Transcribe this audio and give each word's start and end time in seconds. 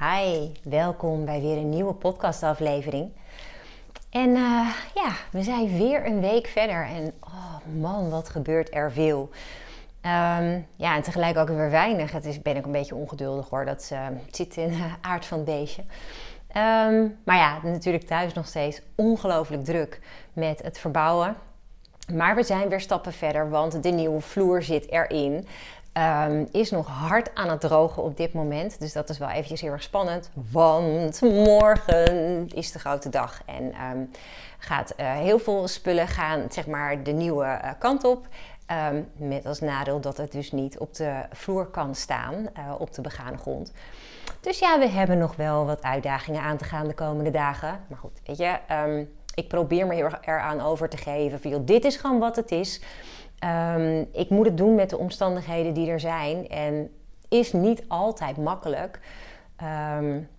Hi, 0.00 0.52
welkom 0.62 1.24
bij 1.24 1.40
weer 1.40 1.56
een 1.56 1.68
nieuwe 1.68 1.94
podcastaflevering. 1.94 3.10
En 4.10 4.28
uh, 4.28 4.68
ja, 4.94 5.12
we 5.30 5.42
zijn 5.42 5.78
weer 5.78 6.06
een 6.06 6.20
week 6.20 6.46
verder 6.46 6.84
en 6.84 7.12
oh 7.20 7.56
man, 7.80 8.10
wat 8.10 8.28
gebeurt 8.28 8.74
er 8.74 8.92
veel. 8.92 9.30
Um, 10.02 10.66
ja, 10.76 10.94
en 10.94 11.02
tegelijk 11.02 11.36
ook 11.36 11.48
weer 11.48 11.70
weinig. 11.70 12.12
Het 12.12 12.24
is, 12.24 12.42
ben 12.42 12.56
ik 12.56 12.64
een 12.64 12.72
beetje 12.72 12.94
ongeduldig 12.94 13.48
hoor, 13.48 13.64
dat 13.64 13.90
uh, 13.92 14.06
zit 14.30 14.56
in 14.56 14.68
de 14.68 14.88
aard 15.00 15.24
van 15.24 15.38
het 15.38 15.46
beestje. 15.46 15.82
Um, 16.56 17.18
maar 17.24 17.36
ja, 17.36 17.58
natuurlijk 17.62 18.04
thuis 18.04 18.32
nog 18.32 18.46
steeds 18.46 18.82
ongelooflijk 18.94 19.64
druk 19.64 20.00
met 20.32 20.62
het 20.62 20.78
verbouwen. 20.78 21.36
Maar 22.12 22.34
we 22.34 22.42
zijn 22.42 22.68
weer 22.68 22.80
stappen 22.80 23.12
verder, 23.12 23.50
want 23.50 23.82
de 23.82 23.90
nieuwe 23.90 24.20
vloer 24.20 24.62
zit 24.62 24.90
erin. 24.90 25.46
Um, 25.98 26.48
is 26.52 26.70
nog 26.70 26.86
hard 26.86 27.34
aan 27.34 27.48
het 27.50 27.60
drogen 27.60 28.02
op 28.02 28.16
dit 28.16 28.32
moment. 28.32 28.80
Dus 28.80 28.92
dat 28.92 29.08
is 29.08 29.18
wel 29.18 29.28
eventjes 29.28 29.60
heel 29.60 29.72
erg 29.72 29.82
spannend. 29.82 30.30
Want 30.50 31.20
morgen 31.20 32.48
is 32.48 32.72
de 32.72 32.78
grote 32.78 33.08
dag. 33.08 33.42
En 33.46 33.74
um, 33.90 34.10
gaat 34.58 34.94
uh, 34.96 35.12
heel 35.12 35.38
veel 35.38 35.68
spullen 35.68 36.08
gaan 36.08 36.46
zeg 36.48 36.66
maar, 36.66 37.02
de 37.02 37.12
nieuwe 37.12 37.44
uh, 37.44 37.70
kant 37.78 38.04
op. 38.04 38.26
Um, 38.92 39.08
met 39.28 39.46
als 39.46 39.60
nadeel 39.60 40.00
dat 40.00 40.16
het 40.16 40.32
dus 40.32 40.52
niet 40.52 40.78
op 40.78 40.94
de 40.94 41.20
vloer 41.32 41.66
kan 41.66 41.94
staan, 41.94 42.34
uh, 42.34 42.74
op 42.78 42.94
de 42.94 43.00
begane 43.00 43.36
grond. 43.36 43.72
Dus 44.40 44.58
ja, 44.58 44.78
we 44.78 44.88
hebben 44.88 45.18
nog 45.18 45.36
wel 45.36 45.66
wat 45.66 45.82
uitdagingen 45.82 46.42
aan 46.42 46.56
te 46.56 46.64
gaan 46.64 46.88
de 46.88 46.94
komende 46.94 47.30
dagen. 47.30 47.80
Maar 47.88 47.98
goed, 47.98 48.20
weet 48.24 48.36
je, 48.36 48.58
ik 49.34 49.48
probeer 49.48 49.86
me 49.86 49.94
heel 49.94 50.04
erg 50.04 50.18
eraan 50.20 50.60
over 50.60 50.88
te 50.88 50.96
geven. 50.96 51.50
Joh, 51.50 51.66
dit 51.66 51.84
is 51.84 51.96
gewoon 51.96 52.18
wat 52.18 52.36
het 52.36 52.50
is. 52.50 52.80
Um, 53.44 54.08
ik 54.12 54.30
moet 54.30 54.46
het 54.46 54.56
doen 54.56 54.74
met 54.74 54.90
de 54.90 54.98
omstandigheden 54.98 55.72
die 55.72 55.90
er 55.90 56.00
zijn. 56.00 56.48
En 56.48 56.90
is 57.28 57.52
niet 57.52 57.84
altijd 57.88 58.36
makkelijk. 58.36 59.00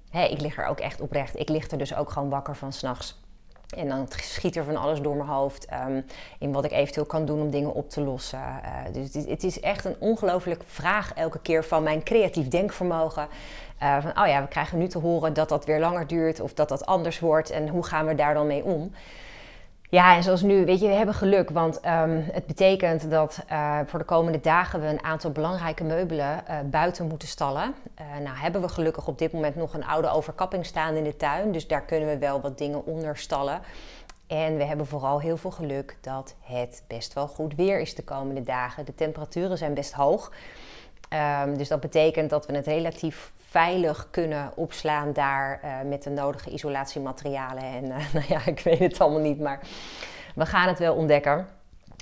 Hey, 0.10 0.30
ik 0.30 0.42
lig 0.42 0.58
er 0.58 0.66
ook 0.66 0.80
echt 0.80 1.02
oprecht. 1.02 1.40
Ik 1.40 1.50
lig 1.50 1.72
er 1.72 1.78
dus 1.78 1.96
ook 1.96 2.10
gewoon 2.10 2.30
wakker 2.30 2.56
van 2.56 2.74
s'nachts. 2.74 3.20
En 3.78 3.88
dan 3.88 4.08
schiet 4.10 4.56
er 4.56 4.64
van 4.64 4.76
alles 4.76 5.02
door 5.02 5.16
mijn 5.16 5.30
hoofd. 5.30 5.68
Um, 5.88 6.06
in 6.40 6.52
wat 6.52 6.66
ik 6.66 6.72
eventueel 6.72 7.06
kan 7.06 7.26
doen 7.26 7.42
om 7.42 7.50
dingen 7.50 7.74
op 7.74 7.90
te 7.90 8.02
lossen. 8.02 8.40
Uh, 8.40 8.94
dus 8.94 9.26
het, 9.26 9.44
is 9.44 9.60
echt 9.60 9.86
een 9.86 9.96
ongelooflijk 10.00 10.64
vraag 10.66 11.14
elke 11.14 11.40
keer 11.40 11.64
van 11.64 11.84
mijn 11.84 12.04
creatief 12.04 12.48
denkvermogen. 12.48 13.28
Uh, 13.84 14.02
van, 14.02 14.20
oh 14.20 14.28
ja, 14.28 14.42
we 14.42 14.48
krijgen 14.48 14.78
nu 14.78 14.88
te 14.88 15.00
horen 15.00 15.34
dat 15.34 15.50
dat 15.50 15.66
weer 15.66 15.80
langer 15.80 16.08
duurt. 16.08 16.40
Of 16.40 16.54
dat 16.54 16.70
dat 16.70 16.86
anders 16.86 17.20
wordt. 17.20 17.50
En 17.50 17.68
hoe 17.68 17.86
gaan 17.86 18.06
we 18.06 18.16
daar 18.16 18.34
dan 18.34 18.48
mee 18.48 18.64
om? 18.64 18.92
Ja, 19.92 20.16
en 20.16 20.24
zoals 20.24 20.42
nu, 20.42 20.66
weet 20.66 20.80
je, 20.80 20.88
we 20.88 20.94
hebben 20.94 21.16
geluk, 21.16 21.50
want 21.50 21.86
um, 21.86 22.26
het 22.32 22.46
betekent 22.46 23.10
dat 23.10 23.44
uh, 23.52 23.80
voor 23.86 24.00
de 24.00 24.06
komende 24.06 24.40
dagen 24.40 24.82
we 24.82 24.88
een 24.88 25.04
aantal 25.04 25.32
belangrijke 25.32 25.84
meubelen 25.84 26.44
uh, 26.50 26.56
buiten 26.66 27.08
moeten 27.08 27.28
stallen. 27.28 27.76
Uh, 28.02 28.24
nou 28.24 28.38
hebben 28.38 28.62
we 28.62 28.70
gelukkig 28.70 29.08
op 29.08 29.18
dit 29.18 29.32
moment 29.32 29.56
nog 29.56 29.74
een 29.74 29.86
oude 29.86 30.10
overkapping 30.10 30.66
staan 30.66 30.96
in 30.96 31.04
de 31.04 31.16
tuin, 31.16 31.52
dus 31.52 31.68
daar 31.68 31.82
kunnen 31.82 32.10
we 32.10 32.18
wel 32.18 32.42
wat 32.42 32.58
dingen 32.58 32.86
onder 32.86 33.18
stallen. 33.18 33.62
En 34.28 34.58
we 34.58 34.64
hebben 34.64 34.88
vooral 34.88 35.22
heel 35.22 35.38
veel 35.38 35.52
geluk 35.52 35.98
dat 36.02 36.36
het 36.40 36.84
best 36.88 37.14
wel 37.14 37.28
goed 37.28 37.56
weer 37.56 37.80
is 37.80 37.96
de 37.96 38.04
komende 38.04 38.44
dagen. 38.44 38.86
De 38.86 38.96
temperaturen 38.96 39.58
zijn 39.58 39.74
best 39.74 39.94
hoog. 39.94 40.32
Um, 41.44 41.58
dus 41.58 41.68
dat 41.68 41.80
betekent 41.80 42.30
dat 42.30 42.46
we 42.46 42.56
het 42.56 42.68
relatief 42.68 43.32
veilig 43.50 44.08
kunnen 44.12 44.52
opslaan 44.56 45.14
daar 45.14 45.62
uh, 45.64 45.90
met 45.90 46.04
de 46.04 46.10
nodige 46.10 46.50
isolatiematerialen. 46.50 47.64
En 47.64 47.86
uh, 47.86 47.98
nou 48.14 48.26
ja, 48.28 48.46
ik 48.46 48.60
weet 48.60 48.80
het 48.80 49.02
allemaal 49.02 49.20
niet, 49.20 49.40
maar 49.40 49.60
we 50.36 50.46
gaan 50.46 50.68
het 50.68 50.80
wel 50.80 50.96
ontdekken. 50.96 51.48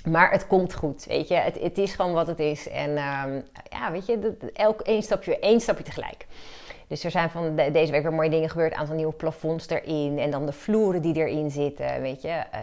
Maar 0.04 0.30
het 0.30 0.46
komt 0.46 0.74
goed, 0.74 1.04
weet 1.04 1.28
je. 1.28 1.34
Het, 1.34 1.60
het 1.60 1.78
is 1.78 1.94
gewoon 1.94 2.12
wat 2.12 2.26
het 2.26 2.38
is. 2.38 2.68
En 2.68 2.90
uh, 2.90 3.24
ja, 3.70 3.90
weet 3.90 4.06
je, 4.06 4.36
elk 4.52 4.80
één 4.80 5.02
stapje, 5.02 5.38
één 5.38 5.60
stapje 5.60 5.84
tegelijk. 5.84 6.26
Dus 6.86 7.04
er 7.04 7.10
zijn 7.10 7.30
van 7.30 7.56
de, 7.56 7.70
deze 7.70 7.92
week 7.92 8.02
weer 8.02 8.12
mooie 8.12 8.30
dingen 8.30 8.50
gebeurd. 8.50 8.72
Een 8.72 8.78
aantal 8.78 8.94
nieuwe 8.94 9.12
plafonds 9.12 9.68
erin. 9.68 10.18
En 10.18 10.30
dan 10.30 10.46
de 10.46 10.52
vloeren 10.52 11.02
die 11.02 11.14
erin 11.14 11.50
zitten, 11.50 12.00
weet 12.00 12.22
je. 12.22 12.28
Uh, 12.28 12.58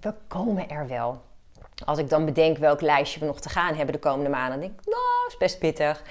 we 0.00 0.14
komen 0.28 0.68
er 0.68 0.86
wel. 0.86 1.20
Als 1.84 1.98
ik 1.98 2.08
dan 2.08 2.24
bedenk 2.24 2.58
welk 2.58 2.80
lijstje 2.80 3.20
we 3.20 3.26
nog 3.26 3.40
te 3.40 3.48
gaan 3.48 3.74
hebben 3.74 3.94
de 3.94 4.00
komende 4.00 4.30
maanden, 4.30 4.60
denk 4.60 4.72
ik, 4.72 4.86
nou, 4.86 5.26
is 5.28 5.36
best 5.36 5.58
pittig. 5.58 6.02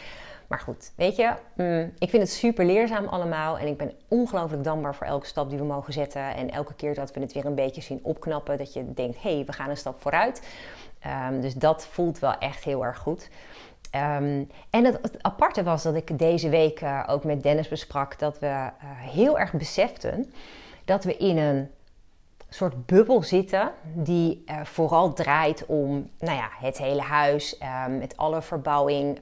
Maar 0.49 0.59
goed, 0.59 0.91
weet 0.95 1.15
je, 1.15 1.33
mm, 1.55 1.91
ik 1.97 2.09
vind 2.09 2.23
het 2.23 2.31
super 2.31 2.65
leerzaam 2.65 3.05
allemaal. 3.05 3.57
En 3.57 3.67
ik 3.67 3.77
ben 3.77 3.93
ongelooflijk 4.07 4.63
dankbaar 4.63 4.95
voor 4.95 5.07
elke 5.07 5.25
stap 5.25 5.49
die 5.49 5.57
we 5.57 5.63
mogen 5.63 5.93
zetten. 5.93 6.35
En 6.35 6.51
elke 6.51 6.73
keer 6.73 6.93
dat 6.93 7.13
we 7.13 7.19
het 7.19 7.33
weer 7.33 7.45
een 7.45 7.55
beetje 7.55 7.81
zien 7.81 7.99
opknappen, 8.01 8.57
dat 8.57 8.73
je 8.73 8.93
denkt, 8.93 9.21
hé, 9.21 9.35
hey, 9.35 9.45
we 9.45 9.53
gaan 9.53 9.69
een 9.69 9.77
stap 9.77 10.01
vooruit. 10.01 10.47
Um, 11.31 11.41
dus 11.41 11.53
dat 11.53 11.85
voelt 11.85 12.19
wel 12.19 12.37
echt 12.37 12.63
heel 12.63 12.85
erg 12.85 12.97
goed. 12.97 13.29
Um, 13.95 14.49
en 14.69 14.85
het, 14.85 15.23
aparte 15.23 15.63
was 15.63 15.83
dat 15.83 15.95
ik 15.95 16.17
deze 16.17 16.49
week 16.49 16.81
uh, 16.81 17.03
ook 17.07 17.23
met 17.23 17.43
Dennis 17.43 17.67
besprak 17.67 18.19
dat 18.19 18.39
we 18.39 18.45
uh, 18.45 18.71
heel 18.95 19.39
erg 19.39 19.53
beseften 19.53 20.33
dat 20.85 21.03
we 21.03 21.17
in 21.17 21.37
een 21.37 21.69
soort 22.49 22.85
bubbel 22.85 23.23
zitten 23.23 23.71
die 23.93 24.43
uh, 24.45 24.63
vooral 24.63 25.13
draait 25.13 25.65
om 25.65 26.09
nou 26.19 26.37
ja, 26.37 26.49
het 26.51 26.77
hele 26.77 27.01
huis, 27.01 27.57
met 27.89 28.17
alle 28.17 28.41
verbouwing 28.41 29.19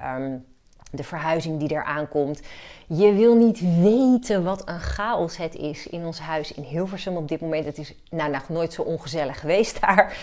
de 0.92 1.04
verhuizing 1.04 1.60
die 1.60 1.72
eraan 1.72 2.08
komt. 2.08 2.42
Je 2.88 3.14
wil 3.14 3.36
niet 3.36 3.82
weten 3.82 4.44
wat 4.44 4.70
een 4.70 4.80
chaos 4.80 5.38
het 5.38 5.56
is 5.56 5.88
in 5.88 6.06
ons 6.06 6.20
huis 6.20 6.54
in 6.54 6.64
Hilversum 6.64 7.18
op 7.18 7.28
dit 7.28 7.42
moment. 7.42 7.66
Het 7.66 7.78
is 7.78 7.94
nou, 8.10 8.32
nog 8.32 8.50
nooit 8.50 8.74
zo 8.74 8.82
ongezellig 8.82 9.40
geweest 9.40 9.82
daar. 9.86 10.18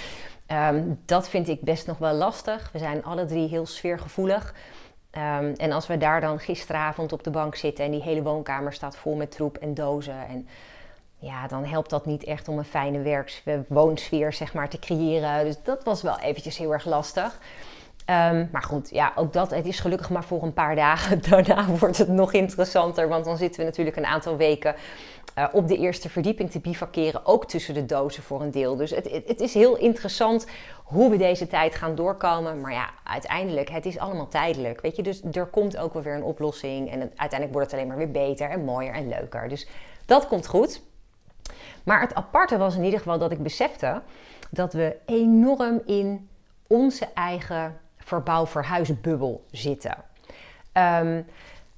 Um, 0.73 1.01
dat 1.05 1.29
vind 1.29 1.49
ik 1.49 1.61
best 1.61 1.87
nog 1.87 1.99
wel 1.99 2.15
lastig. 2.15 2.71
We 2.73 2.79
zijn 2.79 3.05
alle 3.05 3.25
drie 3.25 3.49
heel 3.49 3.67
sfeergevoelig. 3.67 4.55
Um, 5.11 5.53
en 5.53 5.73
als 5.73 5.87
we 5.87 5.99
daar 5.99 6.21
dan 6.21 6.39
gisteravond 6.39 7.13
op 7.13 7.25
de 7.25 7.31
bank 7.31 7.55
zitten 7.55 7.85
en 7.85 7.91
die 7.91 8.03
hele 8.03 8.23
woonkamer 8.23 8.73
staat 8.73 8.97
vol 8.97 9.15
met 9.15 9.31
troep 9.31 9.57
en 9.57 9.75
dozen. 9.75 10.27
En 10.29 10.49
ja, 11.19 11.47
dan 11.47 11.65
helpt 11.65 11.91
dat 11.91 12.07
niet 12.07 12.25
echt 12.25 12.49
om 12.49 12.59
een 12.59 12.65
fijne 12.65 12.99
werks 12.99 13.43
woonsfeer 13.69 14.33
zeg 14.33 14.55
maar, 14.55 14.69
te 14.69 14.79
creëren. 14.79 15.45
Dus 15.45 15.57
dat 15.63 15.85
was 15.85 16.03
wel 16.03 16.19
eventjes 16.19 16.59
heel 16.59 16.73
erg 16.73 16.85
lastig. 16.85 17.39
Um, 18.10 18.48
maar 18.53 18.62
goed, 18.62 18.91
ja, 18.91 19.12
ook 19.15 19.32
dat, 19.32 19.50
het 19.50 19.66
is 19.66 19.81
gelukkig 19.81 20.10
maar 20.10 20.25
voor 20.25 20.42
een 20.42 20.53
paar 20.53 20.76
dagen. 20.76 21.22
Daarna 21.31 21.66
wordt 21.66 21.98
het 21.98 22.09
nog 22.09 22.32
interessanter, 22.32 23.09
want 23.09 23.25
dan 23.25 23.37
zitten 23.37 23.60
we 23.60 23.66
natuurlijk 23.66 23.97
een 23.97 24.06
aantal 24.06 24.37
weken 24.37 24.75
uh, 25.38 25.47
op 25.53 25.69
de 25.69 25.76
eerste 25.76 26.09
verdieping 26.09 26.50
te 26.50 26.60
bivakeren, 26.60 27.26
ook 27.26 27.47
tussen 27.47 27.75
de 27.75 27.87
dozen 27.87 28.22
voor 28.22 28.42
een 28.42 28.50
deel. 28.50 28.76
Dus 28.76 28.91
het, 28.91 29.10
het, 29.26 29.41
is 29.41 29.54
heel 29.54 29.76
interessant 29.76 30.47
hoe 30.84 31.10
we 31.10 31.16
deze 31.16 31.47
tijd 31.47 31.75
gaan 31.75 31.94
doorkomen. 31.94 32.60
Maar 32.60 32.72
ja, 32.72 32.91
uiteindelijk, 33.04 33.70
het 33.70 33.87
is 33.87 33.98
allemaal 33.98 34.28
tijdelijk, 34.28 34.81
weet 34.81 34.97
je. 34.97 35.03
Dus 35.03 35.22
er 35.32 35.47
komt 35.47 35.76
ook 35.76 35.92
wel 35.92 36.03
weer 36.03 36.15
een 36.15 36.22
oplossing 36.22 36.91
en 36.91 37.00
uiteindelijk 37.00 37.53
wordt 37.53 37.71
het 37.71 37.81
alleen 37.81 37.88
maar 37.88 37.97
weer 37.97 38.10
beter 38.10 38.50
en 38.50 38.65
mooier 38.65 38.94
en 38.94 39.09
leuker. 39.09 39.48
Dus 39.48 39.69
dat 40.06 40.28
komt 40.28 40.47
goed. 40.47 40.82
Maar 41.84 42.00
het 42.00 42.15
aparte 42.15 42.56
was 42.56 42.76
in 42.76 42.84
ieder 42.84 42.98
geval 42.98 43.19
dat 43.19 43.32
ik 43.32 43.42
besefte 43.42 44.03
dat 44.50 44.72
we 44.72 44.97
enorm 45.06 45.82
in 45.86 46.28
onze 46.66 47.09
eigen 47.15 47.82
verbouw-verhuisbubbel 48.04 49.44
zitten. 49.50 49.97
Um, 50.72 51.26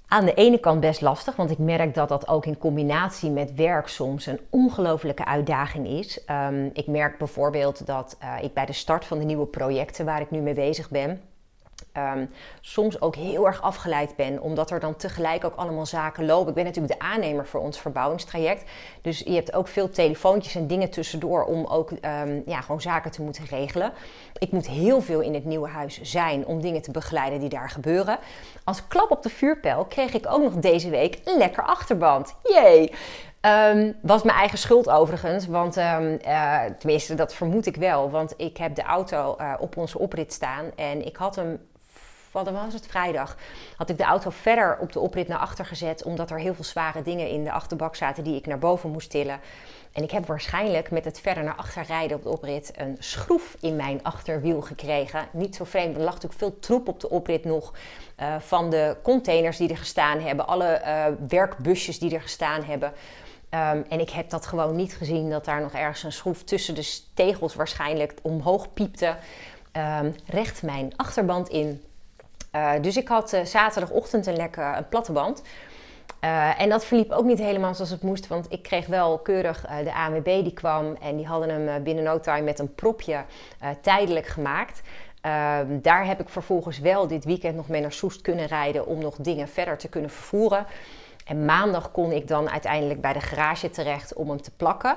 aan 0.08 0.24
de 0.24 0.34
ene 0.34 0.58
kant 0.58 0.80
best 0.80 1.00
lastig, 1.00 1.36
want 1.36 1.50
ik 1.50 1.58
merk 1.58 1.94
dat 1.94 2.08
dat 2.08 2.28
ook 2.28 2.46
in 2.46 2.58
combinatie 2.58 3.30
met 3.30 3.54
werk 3.54 3.88
soms 3.88 4.26
een 4.26 4.40
ongelofelijke 4.50 5.24
uitdaging 5.24 5.86
is. 5.86 6.20
Um, 6.30 6.70
ik 6.72 6.86
merk 6.86 7.18
bijvoorbeeld 7.18 7.86
dat 7.86 8.18
uh, 8.22 8.42
ik 8.42 8.54
bij 8.54 8.66
de 8.66 8.72
start 8.72 9.04
van 9.04 9.18
de 9.18 9.24
nieuwe 9.24 9.46
projecten 9.46 10.04
waar 10.04 10.20
ik 10.20 10.30
nu 10.30 10.40
mee 10.40 10.54
bezig 10.54 10.90
ben, 10.90 11.20
um, 11.98 12.30
soms 12.60 13.00
ook 13.00 13.16
heel 13.16 13.46
erg 13.46 13.62
afgeleid 13.62 14.16
ben, 14.16 14.40
omdat 14.40 14.70
er 14.70 14.80
dan 14.80 14.96
tegelijk 14.96 15.44
ook 15.44 15.54
allemaal 15.54 15.86
zaken 15.86 16.26
lopen. 16.26 16.48
Ik 16.48 16.54
ben 16.54 16.64
natuurlijk 16.64 16.98
de 16.98 17.06
aannemer 17.06 17.46
voor 17.46 17.60
ons 17.60 17.80
verbouwingstraject, 17.80 18.70
dus 19.02 19.18
je 19.18 19.34
hebt 19.34 19.54
ook 19.54 19.68
veel 19.68 19.90
telefoontjes 19.90 20.54
en 20.54 20.66
dingen 20.66 20.90
tussendoor 20.90 21.44
om 21.44 21.64
ook 21.64 21.90
um, 21.90 22.42
ja, 22.46 22.60
gewoon 22.60 22.80
zaken 22.80 23.10
te 23.10 23.22
moeten 23.22 23.44
regelen. 23.44 23.92
Ik 24.38 24.52
moet 24.52 24.66
heel 24.66 25.00
veel 25.00 25.20
in 25.20 25.34
het 25.34 25.44
nieuwe 25.44 25.68
huis 25.68 26.00
zijn 26.02 26.46
om 26.46 26.60
dingen 26.60 26.82
te 26.82 26.90
begeleiden 26.90 27.40
die 27.40 27.48
daar 27.48 27.70
gebeuren. 27.70 28.18
Als 28.64 28.86
klap 28.88 29.10
op 29.10 29.22
de 29.22 29.28
vuurpijl 29.28 29.84
kreeg 29.84 30.14
ik 30.14 30.26
ook 30.28 30.42
nog 30.42 30.54
deze 30.54 30.90
week 30.90 31.20
een 31.24 31.38
lekker 31.38 31.62
achterband. 31.62 32.34
Jee! 32.42 32.92
Um, 33.74 33.96
was 34.02 34.22
mijn 34.22 34.38
eigen 34.38 34.58
schuld 34.58 34.90
overigens, 34.90 35.46
want 35.46 35.76
uh, 35.76 35.96
tenminste 36.78 37.14
dat 37.14 37.34
vermoed 37.34 37.66
ik 37.66 37.76
wel, 37.76 38.10
want 38.10 38.34
ik 38.36 38.56
heb 38.56 38.74
de 38.74 38.82
auto 38.82 39.36
uh, 39.40 39.54
op 39.58 39.76
onze 39.76 39.98
oprit 39.98 40.32
staan 40.32 40.64
en 40.76 41.06
ik 41.06 41.16
had 41.16 41.36
hem 41.36 41.58
wat 42.44 42.50
was 42.50 42.72
het 42.72 42.86
vrijdag, 42.86 43.36
had 43.76 43.88
ik 43.88 43.98
de 43.98 44.04
auto 44.04 44.30
verder 44.30 44.78
op 44.80 44.92
de 44.92 45.00
oprit 45.00 45.28
naar 45.28 45.38
achter 45.38 45.66
gezet, 45.66 46.02
omdat 46.02 46.30
er 46.30 46.38
heel 46.38 46.54
veel 46.54 46.64
zware 46.64 47.02
dingen 47.02 47.28
in 47.28 47.44
de 47.44 47.52
achterbak 47.52 47.96
zaten 47.96 48.24
die 48.24 48.36
ik 48.36 48.46
naar 48.46 48.58
boven 48.58 48.90
moest 48.90 49.10
tillen. 49.10 49.40
En 49.92 50.02
ik 50.02 50.10
heb 50.10 50.26
waarschijnlijk 50.26 50.90
met 50.90 51.04
het 51.04 51.20
verder 51.20 51.44
naar 51.44 51.54
achter 51.54 51.82
rijden 51.82 52.16
op 52.16 52.22
de 52.22 52.28
oprit 52.28 52.72
een 52.76 52.96
schroef 52.98 53.56
in 53.60 53.76
mijn 53.76 54.02
achterwiel 54.02 54.60
gekregen. 54.60 55.28
Niet 55.32 55.56
zo 55.56 55.64
vreemd, 55.64 55.96
er 55.96 56.02
lag 56.02 56.14
natuurlijk 56.14 56.40
veel 56.40 56.58
troep 56.58 56.88
op 56.88 57.00
de 57.00 57.10
oprit 57.10 57.44
nog 57.44 57.72
uh, 58.20 58.34
van 58.38 58.70
de 58.70 58.96
containers 59.02 59.56
die 59.56 59.68
er 59.68 59.78
gestaan 59.78 60.20
hebben, 60.20 60.46
alle 60.46 60.82
uh, 60.84 61.04
werkbusjes 61.28 61.98
die 61.98 62.14
er 62.14 62.22
gestaan 62.22 62.62
hebben. 62.62 62.92
Um, 63.50 63.84
en 63.88 64.00
ik 64.00 64.10
heb 64.10 64.30
dat 64.30 64.46
gewoon 64.46 64.76
niet 64.76 64.96
gezien 64.96 65.30
dat 65.30 65.44
daar 65.44 65.60
nog 65.60 65.72
ergens 65.72 66.02
een 66.02 66.12
schroef 66.12 66.42
tussen 66.42 66.74
de 66.74 66.98
tegels 67.14 67.54
waarschijnlijk 67.54 68.14
omhoog 68.22 68.72
piepte. 68.72 69.16
Um, 70.00 70.14
recht 70.26 70.62
mijn 70.62 70.92
achterband 70.96 71.48
in. 71.48 71.82
Uh, 72.56 72.72
dus 72.80 72.96
ik 72.96 73.08
had 73.08 73.32
uh, 73.32 73.44
zaterdagochtend 73.44 74.26
een 74.26 74.36
lekker 74.36 74.76
een 74.76 74.88
platte 74.88 75.12
band. 75.12 75.42
Uh, 76.24 76.60
en 76.60 76.68
dat 76.68 76.84
verliep 76.84 77.10
ook 77.10 77.24
niet 77.24 77.38
helemaal 77.38 77.74
zoals 77.74 77.90
het 77.90 78.02
moest, 78.02 78.26
want 78.26 78.46
ik 78.48 78.62
kreeg 78.62 78.86
wel 78.86 79.18
keurig 79.18 79.66
de 79.84 79.94
ANWB 79.94 80.24
die 80.24 80.52
kwam 80.52 80.96
en 81.00 81.16
die 81.16 81.26
hadden 81.26 81.48
hem 81.48 81.82
binnen 81.82 82.04
no 82.04 82.20
time 82.20 82.40
met 82.40 82.58
een 82.58 82.74
propje 82.74 83.24
tijdelijk 83.80 84.26
gemaakt. 84.26 84.82
Ehm, 85.20 85.80
daar 85.80 86.06
heb 86.06 86.20
ik 86.20 86.28
vervolgens 86.28 86.78
wel 86.78 87.06
dit 87.06 87.24
weekend 87.24 87.56
nog 87.56 87.68
mee 87.68 87.80
naar 87.80 87.92
Soest 87.92 88.20
kunnen 88.20 88.46
rijden 88.46 88.86
om 88.86 88.98
nog 88.98 89.16
dingen 89.16 89.48
verder 89.48 89.78
te 89.78 89.88
kunnen 89.88 90.10
vervoeren. 90.10 90.66
En 91.24 91.44
maandag 91.44 91.90
kon 91.90 92.12
ik 92.12 92.28
dan 92.28 92.50
uiteindelijk 92.50 93.00
bij 93.00 93.12
de 93.12 93.20
garage 93.20 93.70
terecht 93.70 94.14
om 94.14 94.28
hem 94.28 94.42
te 94.42 94.50
plakken. 94.56 94.96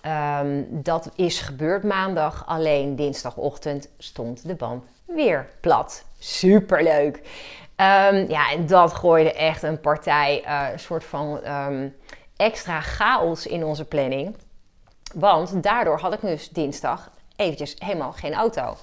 Ehm, 0.00 0.62
dat 0.68 1.10
is 1.14 1.40
gebeurd 1.40 1.82
maandag, 1.82 2.46
alleen 2.46 2.96
dinsdagochtend 2.96 3.88
stond 3.98 4.46
de 4.46 4.54
band 4.54 4.93
weer 5.06 5.48
plat. 5.60 6.04
Superleuk! 6.18 7.16
Um, 7.76 8.28
ja, 8.28 8.50
en 8.50 8.66
dat 8.66 8.92
gooide 8.92 9.32
echt 9.32 9.62
een 9.62 9.80
partij, 9.80 10.44
uh, 10.46 10.66
soort 10.76 11.04
van 11.04 11.40
extra 12.36 12.80
chaos 12.80 13.46
in 13.46 13.64
onze 13.64 13.84
planning. 13.84 14.36
Want 15.14 15.62
daardoor 15.62 15.98
had 15.98 16.12
ik 16.12 16.20
dus 16.20 16.48
dinsdag 16.48 17.10
eventjes 17.36 17.76
helemaal 17.78 18.12
geen 18.12 18.34
auto. 18.34 18.76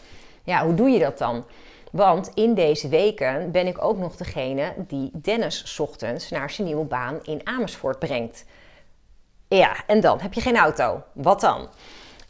Ja, 0.44 0.66
hoe 0.66 0.74
doe 0.74 0.90
je 0.90 1.00
dat 1.00 1.18
dan? 1.18 1.46
Want 1.92 2.32
in 2.34 2.54
deze 2.54 2.88
weken 2.88 3.52
ben 3.52 3.68
ik 3.68 3.84
ook 3.84 3.98
nog 3.98 4.16
degene 4.16 4.74
die 4.78 5.12
Dennis 5.14 5.80
ochtends 5.80 6.30
naar 6.30 6.50
zijn 6.50 6.68
nieuwe 6.68 6.86
baan 6.86 7.20
in 7.24 7.42
Amersfoort 7.44 8.00
brengt. 8.00 8.46
Ja, 9.48 9.76
en 9.88 10.00
dan 10.00 10.20
heb 10.20 10.34
je 10.34 10.42
geen 10.42 10.58
auto. 10.58 11.04
Wat 11.14 11.42
dan? 11.42 11.68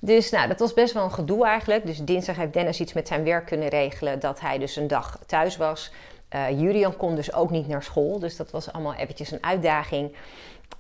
Dus 0.04 0.30
nou, 0.30 0.48
dat 0.48 0.60
was 0.60 0.74
best 0.74 0.94
wel 0.94 1.04
een 1.04 1.12
gedoe 1.12 1.46
eigenlijk. 1.46 1.86
Dus 1.86 1.98
dinsdag 1.98 2.36
heeft 2.36 2.54
Dennis 2.54 2.80
iets 2.80 2.94
met 2.94 3.08
zijn 3.08 3.24
werk 3.24 3.46
kunnen 3.46 3.68
regelen 3.68 4.20
dat 4.20 4.40
hij 4.40 4.58
dus 4.58 4.76
een 4.76 4.88
dag 4.88 5.20
thuis 5.26 5.58
was. 5.58 5.92
Uh, 6.36 6.60
Julian 6.60 6.98
kon 6.98 7.16
dus 7.16 7.34
ook 7.34 7.50
niet 7.50 7.68
naar 7.68 7.84
school, 7.84 8.20
dus 8.20 8.38
dat 8.38 8.52
was 8.52 8.74
allemaal 8.74 8.94
eventjes 8.94 9.32
een 9.32 9.44
uitdaging. 9.44 10.16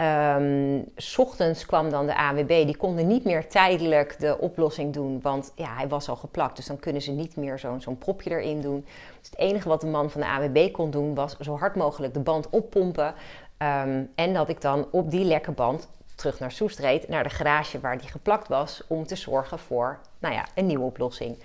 Um, 0.02 0.86
s 0.96 1.18
ochtends 1.18 1.66
kwam 1.66 1.90
dan 1.90 2.06
de 2.06 2.16
AWB, 2.16 2.48
die 2.48 2.78
konden 2.78 3.08
niet 3.08 3.24
meer 3.24 3.48
tijdelijk 3.48 4.20
de 4.20 4.38
oplossing 4.40 4.94
doen, 4.94 5.22
want 5.22 5.52
ja, 5.56 5.76
hij 5.76 5.88
was 5.88 6.10
al 6.10 6.16
geplakt. 6.16 6.56
Dus 6.56 6.66
dan 6.66 6.80
kunnen 6.80 7.02
ze 7.02 7.12
niet 7.12 7.36
meer 7.36 7.60
zo'n 7.60 7.82
zo'n 7.82 7.98
propje 7.98 8.30
erin 8.30 8.62
doen. 8.62 8.86
Dus 9.20 9.30
het 9.30 9.40
enige 9.40 9.70
wat 9.70 9.82
de 9.82 9.88
man 9.88 10.10
van 10.10 10.22
de 10.22 10.28
AWB 10.28 10.72
kon 10.72 10.92
doen, 10.92 11.16
was 11.16 11.38
zo 11.40 11.58
hard 11.58 11.76
mogelijk 11.76 12.14
de 12.14 12.20
band 12.20 12.50
oppompen. 12.50 13.14
Um, 13.58 14.10
en 14.16 14.34
dat 14.34 14.50
ik 14.50 14.62
dan 14.62 14.88
op 14.92 15.12
die 15.12 15.26
lekke 15.26 15.52
band 15.52 15.88
terug 16.22 16.40
naar 16.40 16.52
Soest 16.52 16.80
reed, 16.80 17.08
naar 17.08 17.24
de 17.24 17.30
garage 17.30 17.80
waar 17.80 17.98
die 17.98 18.10
geplakt 18.10 18.48
was, 18.48 18.82
om 18.88 19.06
te 19.06 19.16
zorgen 19.16 19.60
voor 19.60 20.00
nou 20.20 20.34
ja, 20.34 20.46
een 20.56 20.66
nieuwe 20.66 20.84
oplossing. 20.84 21.38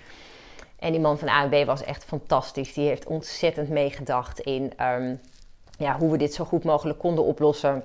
En 0.79 0.91
die 0.91 1.01
man 1.01 1.17
van 1.17 1.29
AWB 1.29 1.65
was 1.65 1.83
echt 1.83 2.03
fantastisch. 2.03 2.73
Die 2.73 2.87
heeft 2.87 3.05
ontzettend 3.05 3.69
meegedacht 3.69 4.39
in 4.39 4.73
um, 4.81 5.19
ja, 5.77 5.97
hoe 5.97 6.11
we 6.11 6.17
dit 6.17 6.33
zo 6.33 6.45
goed 6.45 6.63
mogelijk 6.63 6.99
konden 6.99 7.23
oplossen. 7.23 7.83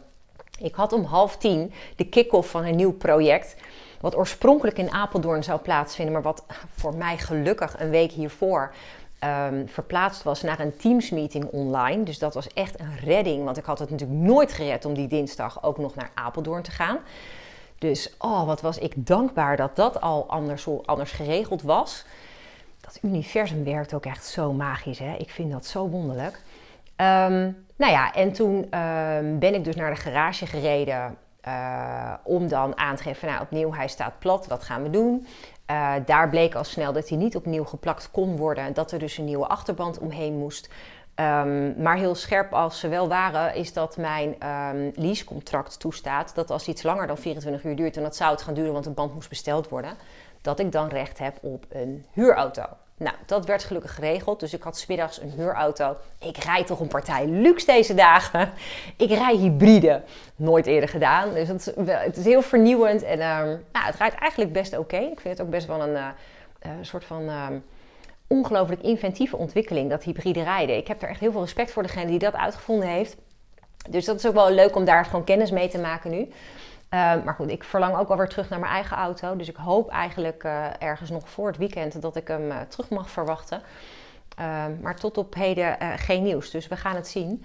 Ik 0.58 0.74
had 0.74 0.92
om 0.92 1.04
half 1.04 1.36
tien 1.36 1.72
de 1.96 2.04
kick-off 2.04 2.50
van 2.50 2.64
een 2.64 2.76
nieuw 2.76 2.92
project. 2.92 3.56
Wat 4.00 4.16
oorspronkelijk 4.16 4.78
in 4.78 4.90
Apeldoorn 4.90 5.44
zou 5.44 5.60
plaatsvinden, 5.60 6.12
maar 6.12 6.22
wat 6.22 6.44
voor 6.74 6.94
mij 6.94 7.18
gelukkig 7.18 7.80
een 7.80 7.90
week 7.90 8.10
hiervoor 8.10 8.74
um, 9.24 9.68
verplaatst 9.68 10.22
was 10.22 10.42
naar 10.42 10.60
een 10.60 10.76
Teams-meeting 10.76 11.44
online. 11.44 12.02
Dus 12.02 12.18
dat 12.18 12.34
was 12.34 12.46
echt 12.46 12.80
een 12.80 12.96
redding, 13.04 13.44
want 13.44 13.56
ik 13.56 13.64
had 13.64 13.78
het 13.78 13.90
natuurlijk 13.90 14.20
nooit 14.20 14.52
gered 14.52 14.84
om 14.84 14.94
die 14.94 15.08
dinsdag 15.08 15.62
ook 15.62 15.78
nog 15.78 15.94
naar 15.94 16.10
Apeldoorn 16.14 16.62
te 16.62 16.70
gaan. 16.70 16.98
Dus 17.78 18.14
oh, 18.18 18.46
wat 18.46 18.60
was 18.60 18.78
ik 18.78 18.92
dankbaar 18.96 19.56
dat 19.56 19.76
dat 19.76 20.00
al 20.00 20.26
anders, 20.28 20.66
anders 20.84 21.12
geregeld 21.12 21.62
was. 21.62 22.04
Dat 22.80 22.98
universum 23.02 23.64
werkt 23.64 23.94
ook 23.94 24.06
echt 24.06 24.24
zo 24.24 24.52
magisch, 24.52 24.98
hè? 24.98 25.14
Ik 25.14 25.30
vind 25.30 25.52
dat 25.52 25.66
zo 25.66 25.88
wonderlijk. 25.88 26.42
Um, 26.96 27.64
nou 27.76 27.92
ja, 27.92 28.12
en 28.12 28.32
toen 28.32 28.54
um, 28.54 29.38
ben 29.38 29.54
ik 29.54 29.64
dus 29.64 29.76
naar 29.76 29.90
de 29.90 30.00
garage 30.00 30.46
gereden 30.46 31.16
uh, 31.48 32.12
om 32.22 32.48
dan 32.48 32.78
aan 32.78 32.96
te 32.96 33.02
geven, 33.02 33.28
nou 33.28 33.40
opnieuw, 33.40 33.72
hij 33.72 33.88
staat 33.88 34.18
plat, 34.18 34.46
wat 34.46 34.62
gaan 34.62 34.82
we 34.82 34.90
doen? 34.90 35.26
Uh, 35.72 35.94
daar 36.06 36.28
bleek 36.28 36.54
al 36.54 36.64
snel 36.64 36.92
dat 36.92 37.08
hij 37.08 37.18
niet 37.18 37.36
opnieuw 37.36 37.64
geplakt 37.64 38.10
kon 38.10 38.36
worden 38.36 38.64
en 38.64 38.72
dat 38.72 38.92
er 38.92 38.98
dus 38.98 39.18
een 39.18 39.24
nieuwe 39.24 39.46
achterband 39.46 39.98
omheen 39.98 40.38
moest. 40.38 40.68
Um, 41.14 41.82
maar 41.82 41.96
heel 41.96 42.14
scherp 42.14 42.52
als 42.52 42.78
ze 42.78 42.88
wel 42.88 43.08
waren, 43.08 43.54
is 43.54 43.72
dat 43.72 43.96
mijn 43.96 44.48
um, 44.48 44.92
leasecontract 44.94 45.80
toestaat 45.80 46.34
dat 46.34 46.50
als 46.50 46.68
iets 46.68 46.82
langer 46.82 47.06
dan 47.06 47.18
24 47.18 47.64
uur 47.64 47.76
duurt, 47.76 47.96
en 47.96 48.02
dat 48.02 48.16
zou 48.16 48.30
het 48.30 48.42
gaan 48.42 48.54
duren, 48.54 48.72
want 48.72 48.84
de 48.84 48.90
band 48.90 49.14
moest 49.14 49.28
besteld 49.28 49.68
worden, 49.68 49.96
dat 50.40 50.58
ik 50.58 50.72
dan 50.72 50.88
recht 50.88 51.18
heb 51.18 51.38
op 51.42 51.66
een 51.68 52.04
huurauto. 52.12 52.64
Nou, 53.02 53.16
dat 53.26 53.46
werd 53.46 53.64
gelukkig 53.64 53.94
geregeld. 53.94 54.40
Dus 54.40 54.54
ik 54.54 54.62
had 54.62 54.78
smiddags 54.78 55.20
een 55.20 55.30
huurauto. 55.30 55.96
Ik 56.18 56.36
rijd 56.36 56.66
toch 56.66 56.80
een 56.80 56.88
partij 56.88 57.26
luxe 57.26 57.66
deze 57.66 57.94
dagen. 57.94 58.52
Ik 58.96 59.10
rij 59.10 59.36
hybride. 59.36 60.02
Nooit 60.36 60.66
eerder 60.66 60.88
gedaan. 60.88 61.34
Dus 61.34 61.48
het 61.48 61.74
is, 61.76 61.86
het 61.86 62.16
is 62.16 62.24
heel 62.24 62.42
vernieuwend. 62.42 63.02
En 63.02 63.20
um, 63.20 63.64
nou, 63.72 63.86
het 63.86 63.96
rijdt 63.96 64.14
eigenlijk 64.14 64.52
best 64.52 64.78
oké. 64.78 64.96
Ik 64.96 65.20
vind 65.20 65.38
het 65.38 65.46
ook 65.46 65.50
best 65.50 65.66
wel 65.66 65.82
een 65.82 65.94
uh, 65.94 66.06
uh, 66.66 66.70
soort 66.80 67.04
van... 67.04 67.28
Um, 67.28 67.64
ongelooflijk 68.26 68.82
inventieve 68.82 69.36
ontwikkeling, 69.36 69.90
dat 69.90 70.02
hybride 70.02 70.42
rijden. 70.42 70.76
Ik 70.76 70.88
heb 70.88 71.02
er 71.02 71.08
echt 71.08 71.20
heel 71.20 71.32
veel 71.32 71.40
respect 71.40 71.70
voor 71.70 71.82
degene 71.82 72.06
die 72.06 72.18
dat 72.18 72.34
uitgevonden 72.34 72.88
heeft. 72.88 73.16
Dus 73.88 74.04
dat 74.04 74.16
is 74.16 74.26
ook 74.26 74.34
wel 74.34 74.50
leuk 74.50 74.76
om 74.76 74.84
daar 74.84 75.04
gewoon 75.04 75.24
kennis 75.24 75.50
mee 75.50 75.68
te 75.68 75.78
maken 75.78 76.10
nu. 76.10 76.28
Uh, 76.94 77.14
maar 77.24 77.34
goed, 77.34 77.50
ik 77.50 77.64
verlang 77.64 77.96
ook 77.96 78.08
alweer 78.08 78.28
terug 78.28 78.48
naar 78.48 78.58
mijn 78.58 78.72
eigen 78.72 78.96
auto. 78.96 79.36
Dus 79.36 79.48
ik 79.48 79.56
hoop 79.56 79.90
eigenlijk 79.90 80.44
uh, 80.44 80.66
ergens 80.78 81.10
nog 81.10 81.28
voor 81.28 81.46
het 81.46 81.56
weekend 81.56 82.02
dat 82.02 82.16
ik 82.16 82.28
hem 82.28 82.50
uh, 82.50 82.60
terug 82.60 82.88
mag 82.88 83.10
verwachten. 83.10 83.62
Ehm, 84.36 84.72
maar 84.80 84.96
tot 84.96 85.18
op 85.18 85.34
heden 85.34 85.76
geen 85.98 86.22
nieuws, 86.22 86.50
dus 86.50 86.68
we 86.68 86.76
gaan 86.76 86.94
het 86.94 87.08
zien. 87.08 87.44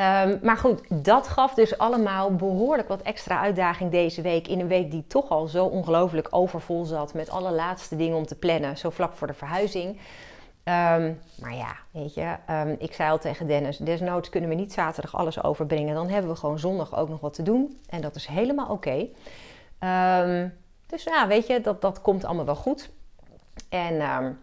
Um, 0.00 0.38
maar 0.42 0.56
goed, 0.56 0.80
dat 0.88 1.28
gaf 1.28 1.54
dus 1.54 1.78
allemaal 1.78 2.34
behoorlijk 2.34 2.88
wat 2.88 3.02
extra 3.02 3.40
uitdaging 3.40 3.90
deze 3.90 4.22
week. 4.22 4.48
In 4.48 4.60
een 4.60 4.68
week 4.68 4.90
die 4.90 5.04
toch 5.06 5.28
al 5.28 5.46
zo 5.46 5.64
ongelooflijk 5.64 6.28
overvol 6.30 6.84
zat 6.84 7.14
met 7.14 7.30
alle 7.30 7.50
laatste 7.50 7.96
dingen 7.96 8.16
om 8.16 8.26
te 8.26 8.34
plannen, 8.34 8.78
zo 8.78 8.90
vlak 8.90 9.12
voor 9.14 9.26
de 9.26 9.34
verhuizing. 9.34 9.98
Um, 10.64 11.20
maar 11.40 11.54
ja, 11.54 11.76
weet 11.90 12.14
je, 12.14 12.36
um, 12.50 12.76
ik 12.78 12.92
zei 12.92 13.10
al 13.10 13.18
tegen 13.18 13.46
Dennis, 13.46 13.76
desnoods 13.76 14.28
kunnen 14.28 14.50
we 14.50 14.56
niet 14.56 14.72
zaterdag 14.72 15.16
alles 15.16 15.42
overbrengen. 15.42 15.94
Dan 15.94 16.08
hebben 16.08 16.30
we 16.30 16.36
gewoon 16.36 16.58
zondag 16.58 16.96
ook 16.96 17.08
nog 17.08 17.20
wat 17.20 17.34
te 17.34 17.42
doen. 17.42 17.80
En 17.88 18.00
dat 18.00 18.14
is 18.14 18.26
helemaal 18.26 18.68
oké. 18.68 19.06
Um, 19.80 20.52
dus 20.86 21.02
ja, 21.02 21.26
weet 21.26 21.46
je, 21.46 21.60
dat, 21.60 21.80
dat 21.80 22.00
komt 22.00 22.24
allemaal 22.24 22.44
wel 22.44 22.54
goed. 22.56 22.90
En 23.68 24.38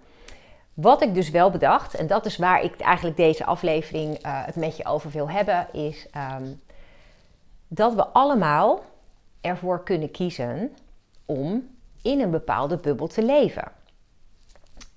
wat 0.74 1.02
ik 1.02 1.14
dus 1.14 1.30
wel 1.30 1.52
bedacht, 1.52 1.96
en 1.96 2.08
dat 2.08 2.26
is 2.26 2.38
waar 2.38 2.64
ik 2.64 2.80
eigenlijk 2.80 3.18
deze 3.18 3.46
aflevering 3.46 4.26
uh, 4.26 4.46
het 4.46 4.56
met 4.56 4.78
je 4.78 4.86
over 4.86 5.10
wil 5.10 5.30
hebben, 5.30 5.68
is 5.74 6.08
dat 7.68 7.94
we 7.94 8.08
allemaal 8.08 8.80
ervoor 9.42 9.84
kunnen 9.84 10.12
kiezen 10.12 10.76
om 11.26 11.76
in 12.02 12.22
een 12.22 12.32
bepaalde 12.32 12.78
bubbel 12.78 13.08
te 13.08 13.24
leven. 13.24 13.72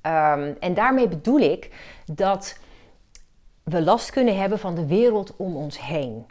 Um, 0.06 0.56
en 0.60 0.74
daarmee 0.74 1.08
bedoel 1.08 1.38
ik 1.38 1.70
dat 2.04 2.58
we 3.62 3.82
last 3.82 4.10
kunnen 4.10 4.38
hebben 4.38 4.58
van 4.58 4.74
de 4.74 4.86
wereld 4.86 5.36
om 5.36 5.56
ons 5.56 5.80
heen. 5.80 6.26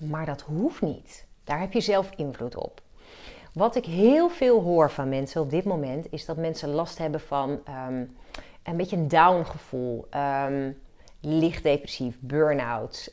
Maar 0.00 0.26
dat 0.26 0.40
hoeft 0.40 0.80
niet. 0.80 1.26
Daar 1.44 1.60
heb 1.60 1.72
je 1.72 1.80
zelf 1.80 2.10
invloed 2.16 2.56
op. 2.56 2.80
Wat 3.52 3.76
ik 3.76 3.84
heel 3.84 4.28
veel 4.28 4.62
hoor 4.62 4.90
van 4.90 5.08
mensen 5.08 5.40
op 5.40 5.50
dit 5.50 5.64
moment 5.64 6.06
is 6.10 6.24
dat 6.24 6.36
mensen 6.36 6.68
last 6.68 6.98
hebben 6.98 7.20
van 7.20 7.50
um, 7.50 8.16
een 8.62 8.76
beetje 8.76 8.96
een 8.96 9.08
down 9.08 9.44
gevoel. 9.44 10.06
Um, 10.46 10.78
licht 11.20 11.62
depressief, 11.62 12.16
burn-out. 12.20 13.12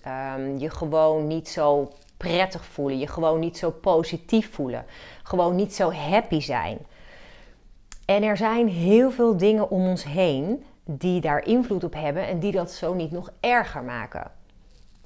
je 0.58 0.70
gewoon 0.70 1.28
niet 1.28 1.50
zo 1.50 1.92
prettig 2.18 2.66
voelen. 2.66 3.00
Je 3.00 3.08
gewoon 3.08 3.40
niet 3.40 3.58
zo 3.58 3.72
positief 3.72 4.54
voelen. 4.54 4.86
Gewoon 5.24 5.56
niet 5.56 5.76
zo 5.76 5.92
happy 5.92 6.40
zijn. 6.40 6.78
En 8.10 8.24
er 8.24 8.38
zijn 8.38 8.68
heel 8.68 9.12
veel 9.12 9.38
dingen 9.38 9.70
om 9.70 9.88
ons 9.88 10.04
heen 10.04 10.66
die 10.84 11.22
daar 11.22 11.46
invloed 11.46 11.84
op 11.84 11.94
hebben 11.94 12.28
en 12.28 12.40
die 12.40 12.52
dat 12.52 12.72
zo 12.72 12.94
niet 12.94 13.12
nog 13.12 13.32
erger 13.40 13.84
maken. 13.84 14.32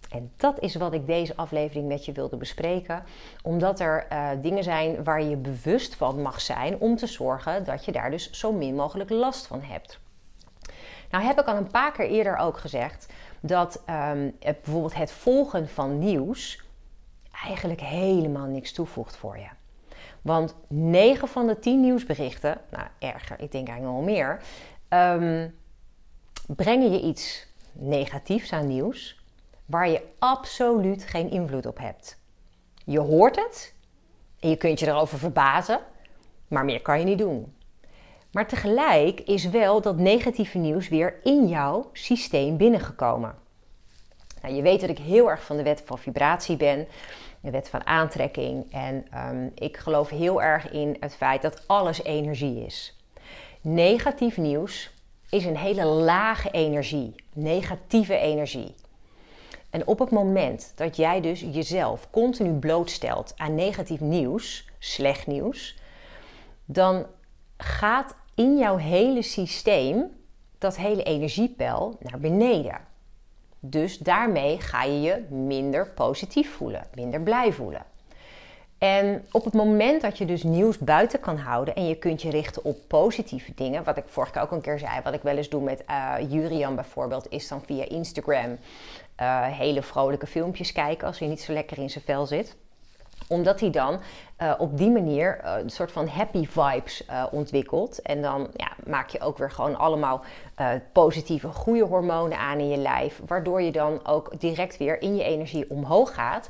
En 0.10 0.31
dat 0.38 0.60
is 0.60 0.75
wat 0.75 0.93
ik 0.93 1.07
deze 1.07 1.36
aflevering 1.36 1.88
met 1.88 2.05
je 2.05 2.12
wilde 2.12 2.38
bespreken, 2.38 3.03
omdat 3.41 3.79
er 3.79 4.07
uh, 4.12 4.29
dingen 4.41 4.63
zijn 4.63 5.03
waar 5.03 5.24
je 5.24 5.36
bewust 5.36 5.95
van 5.95 6.22
mag 6.22 6.41
zijn 6.41 6.79
om 6.79 6.95
te 6.95 7.07
zorgen 7.07 7.63
dat 7.63 7.86
je 7.86 7.91
daar 7.91 8.12
dus 8.12 8.31
zo 8.31 8.51
min 8.51 8.75
mogelijk 8.75 9.10
last 9.10 9.48
van 9.48 9.62
hebt. 9.62 10.00
Nou 11.12 11.24
heb 11.24 11.39
ik 11.39 11.45
al 11.45 11.55
een 11.55 11.72
paar 11.72 11.91
keer 11.91 12.07
eerder 12.07 12.38
ook 12.38 12.57
gezegd 12.57 13.13
dat 13.39 13.83
het, 14.39 14.62
bijvoorbeeld 14.62 14.95
het 14.95 15.12
volgen 15.12 15.69
van 15.69 16.00
nieuws 16.00 16.63
eigenlijk 17.45 17.81
helemaal 17.81 18.48
niks 18.48 18.72
toevoegt 18.72 19.15
voor 19.15 19.38
je. 19.38 19.48
Want 20.22 20.55
9 20.67 21.27
van 21.27 21.48
de 21.48 21.60
10 21.60 21.79
nieuwsberichten, 21.79 22.62
nou 22.72 22.88
erger, 23.00 23.39
ik 23.39 23.51
denk 23.51 23.67
eigenlijk 23.67 23.98
wel 23.98 24.15
meer, 24.15 24.41
um, 24.89 25.55
brengen 26.55 26.91
je 26.91 27.01
iets 27.01 27.48
negatiefs 27.72 28.51
aan 28.53 28.67
nieuws 28.67 29.22
waar 29.65 29.89
je 29.89 30.01
absoluut 30.19 31.03
geen 31.03 31.31
invloed 31.31 31.65
op 31.65 31.77
hebt. 31.77 32.19
Je 32.86 33.00
hoort 33.00 33.36
het 33.36 33.74
en 34.39 34.50
je 34.50 34.55
kunt 34.55 34.79
je 34.79 34.88
erover 34.88 35.17
verbazen, 35.17 35.79
maar 36.48 36.65
meer 36.65 36.81
kan 36.81 37.00
je 37.00 37.05
niet 37.05 37.17
doen. 37.17 37.53
Maar 38.31 38.48
tegelijk 38.48 39.19
is 39.19 39.50
wel 39.50 39.81
dat 39.81 39.98
negatieve 39.98 40.57
nieuws 40.57 40.89
weer 40.89 41.19
in 41.24 41.48
jouw 41.48 41.89
systeem 41.93 42.57
binnengekomen. 42.57 43.36
Nou, 44.41 44.55
je 44.55 44.62
weet 44.62 44.81
dat 44.81 44.89
ik 44.89 44.98
heel 44.98 45.29
erg 45.29 45.43
van 45.43 45.57
de 45.57 45.63
wet 45.63 45.81
van 45.86 46.00
vibratie 46.00 46.57
ben, 46.57 46.88
de 47.44 47.52
wet 47.52 47.70
van 47.70 47.86
aantrekking. 47.86 48.72
En 48.72 49.06
ehm, 49.12 49.48
ik 49.56 49.78
geloof 49.78 50.10
heel 50.10 50.42
erg 50.42 50.72
in 50.72 50.98
het 51.00 51.16
feit 51.16 51.42
dat 51.42 51.68
alles 51.68 52.04
energie 52.04 52.66
is. 52.66 52.98
Negatief 53.62 54.38
nieuws 54.38 54.92
is 55.30 55.46
een 55.46 55.58
hele 55.58 55.86
lage 55.86 56.52
energie, 56.52 57.16
negatieve 57.34 58.18
energie. 58.18 58.76
En 59.70 59.88
op 59.88 60.00
het 60.00 60.10
moment 60.10 60.72
dat 60.76 60.96
jij 60.96 61.22
dus 61.22 61.40
jezelf 61.40 62.10
continu 62.10 62.52
blootstelt 62.52 63.34
aan 63.38 63.56
negatief 63.56 64.00
nieuws, 64.00 64.70
slecht 64.80 65.28
nieuws, 65.28 65.78
dan 66.66 67.06
gaat 67.58 68.16
in 68.36 68.58
jouw 68.58 68.78
hele 68.78 69.22
systeem 69.22 70.12
dat 70.58 70.78
hele 70.78 71.04
energiepeil 71.04 71.98
naar 72.00 72.20
beneden. 72.20 72.93
Dus 73.65 73.98
daarmee 73.98 74.60
ga 74.60 74.84
je 74.84 75.01
je 75.01 75.24
minder 75.29 75.88
positief 75.89 76.55
voelen, 76.55 76.88
minder 76.93 77.22
blij 77.22 77.51
voelen. 77.51 77.86
En 78.77 79.25
op 79.32 79.43
het 79.43 79.53
moment 79.53 80.01
dat 80.01 80.17
je 80.17 80.25
dus 80.25 80.43
nieuws 80.43 80.77
buiten 80.77 81.20
kan 81.20 81.38
houden 81.38 81.75
en 81.75 81.88
je 81.88 81.96
kunt 81.96 82.22
je 82.22 82.29
richten 82.29 82.63
op 82.63 82.77
positieve 82.88 83.51
dingen, 83.55 83.84
wat 83.84 83.98
ik 83.98 84.03
vorige 84.08 84.32
keer 84.32 84.41
ook 84.41 84.51
een 84.51 84.62
keer 84.62 84.79
zei, 84.79 85.01
wat 85.03 85.13
ik 85.13 85.22
wel 85.22 85.38
eens 85.38 85.50
doe 85.50 85.62
met 85.62 85.84
uh, 85.89 86.15
Jurian 86.29 86.75
bijvoorbeeld, 86.75 87.29
is 87.29 87.48
dan 87.48 87.62
via 87.65 87.89
Instagram 87.89 88.58
uh, 89.22 89.46
hele 89.46 89.82
vrolijke 89.82 90.27
filmpjes 90.27 90.72
kijken 90.72 91.08
als 91.08 91.20
hij 91.20 91.27
niet 91.27 91.41
zo 91.41 91.53
lekker 91.53 91.77
in 91.77 91.89
zijn 91.89 92.03
vel 92.03 92.25
zit 92.25 92.55
omdat 93.34 93.60
hij 93.60 93.70
dan 93.70 94.00
uh, 94.42 94.54
op 94.58 94.78
die 94.78 94.90
manier 94.90 95.40
uh, 95.44 95.56
een 95.62 95.70
soort 95.70 95.92
van 95.92 96.08
happy 96.08 96.48
vibes 96.48 97.06
uh, 97.10 97.25
ontwikkelt. 97.32 98.02
En 98.02 98.22
dan 98.22 98.48
ja, 98.56 98.72
maak 98.86 99.10
je 99.10 99.22
ook 99.22 99.38
weer 99.38 99.52
gewoon 99.52 99.78
allemaal 99.78 100.24
positieve, 100.92 101.48
goede 101.48 101.84
hormonen 101.84 102.38
aan 102.38 102.60
in 102.60 102.70
je 102.70 102.78
lijf. 102.78 103.22
Waardoor 103.28 103.62
je 103.62 103.72
dan 103.72 104.08
ook 104.08 104.40
direct 104.40 104.78
weer 104.78 105.02
in 105.02 105.16
je 105.16 105.24
energie 105.24 105.70
omhoog 105.70 106.13
gaat. 106.13 106.50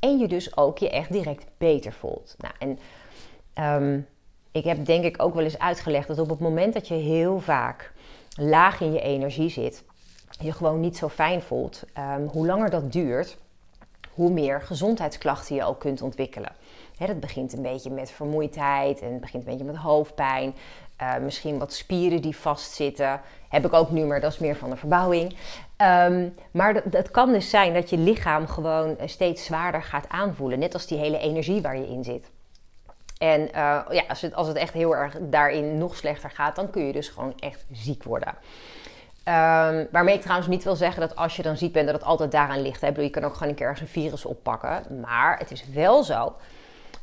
En 0.00 0.18
je 0.18 0.28
dus 0.28 0.56
ook 0.56 0.78
je 0.78 0.90
echt 0.90 1.12
direct 1.12 1.44
beter 1.58 1.92
voelt. 1.92 2.36
Nou, 2.38 2.54
en 2.58 2.78
um, 3.82 4.06
ik 4.52 4.64
heb 4.64 4.86
denk 4.86 5.04
ik 5.04 5.22
ook 5.22 5.34
wel 5.34 5.44
eens 5.44 5.58
uitgelegd 5.58 6.08
dat 6.08 6.18
op 6.18 6.28
het 6.28 6.40
moment 6.40 6.74
dat 6.74 6.88
je 6.88 6.94
heel 6.94 7.40
vaak 7.40 7.92
laag 8.36 8.80
in 8.80 8.92
je 8.92 9.00
energie 9.00 9.48
zit, 9.48 9.84
je 10.40 10.52
gewoon 10.52 10.80
niet 10.80 10.96
zo 10.96 11.08
fijn 11.08 11.42
voelt, 11.42 11.82
um, 11.98 12.26
hoe 12.26 12.46
langer 12.46 12.70
dat 12.70 12.92
duurt, 12.92 13.38
hoe 14.14 14.30
meer 14.30 14.62
gezondheidsklachten 14.62 15.54
je 15.54 15.64
ook 15.64 15.80
kunt 15.80 16.02
ontwikkelen. 16.02 16.52
Dat 17.06 17.20
begint 17.20 17.52
een 17.52 17.62
beetje 17.62 17.90
met 17.90 18.10
vermoeidheid 18.10 19.00
en 19.00 19.12
het 19.12 19.20
begint 19.20 19.44
een 19.44 19.50
beetje 19.50 19.72
met 19.72 19.76
hoofdpijn. 19.76 20.54
Uh, 21.02 21.16
misschien 21.16 21.58
wat 21.58 21.72
spieren 21.72 22.22
die 22.22 22.36
vastzitten. 22.36 23.20
Heb 23.48 23.64
ik 23.64 23.72
ook 23.72 23.90
nu, 23.90 24.04
maar 24.04 24.20
dat 24.20 24.32
is 24.32 24.38
meer 24.38 24.56
van 24.56 24.70
de 24.70 24.76
verbouwing. 24.76 25.36
Um, 25.76 26.34
maar 26.50 26.82
het 26.90 27.10
kan 27.10 27.32
dus 27.32 27.50
zijn 27.50 27.74
dat 27.74 27.90
je 27.90 27.98
lichaam 27.98 28.46
gewoon 28.46 28.96
steeds 29.04 29.44
zwaarder 29.44 29.82
gaat 29.82 30.08
aanvoelen. 30.08 30.58
Net 30.58 30.74
als 30.74 30.86
die 30.86 30.98
hele 30.98 31.18
energie 31.18 31.62
waar 31.62 31.76
je 31.76 31.88
in 31.88 32.04
zit. 32.04 32.30
En 33.18 33.40
uh, 33.40 33.80
ja, 33.90 34.04
als 34.08 34.20
het, 34.20 34.34
als 34.34 34.48
het 34.48 34.56
echt 34.56 34.72
heel 34.72 34.96
erg 34.96 35.16
daarin 35.20 35.78
nog 35.78 35.96
slechter 35.96 36.30
gaat, 36.30 36.56
dan 36.56 36.70
kun 36.70 36.86
je 36.86 36.92
dus 36.92 37.08
gewoon 37.08 37.34
echt 37.38 37.64
ziek 37.72 38.02
worden. 38.02 38.34
Um, 39.24 39.88
waarmee 39.90 40.14
ik 40.14 40.20
trouwens 40.20 40.48
niet 40.48 40.64
wil 40.64 40.76
zeggen 40.76 41.00
dat 41.00 41.16
als 41.16 41.36
je 41.36 41.42
dan 41.42 41.56
ziek 41.56 41.72
bent 41.72 41.86
dat 41.86 41.94
het 41.94 42.04
altijd 42.04 42.32
daaraan 42.32 42.62
ligt. 42.62 42.80
Hè. 42.80 42.86
Ik 42.86 42.92
bedoel, 42.92 43.08
je 43.08 43.14
kan 43.14 43.24
ook 43.24 43.32
gewoon 43.32 43.48
een 43.48 43.54
keer 43.54 43.66
ergens 43.66 43.88
een 43.88 44.02
virus 44.02 44.24
oppakken. 44.24 45.00
Maar 45.00 45.38
het 45.38 45.50
is 45.50 45.64
wel 45.74 46.02
zo, 46.02 46.34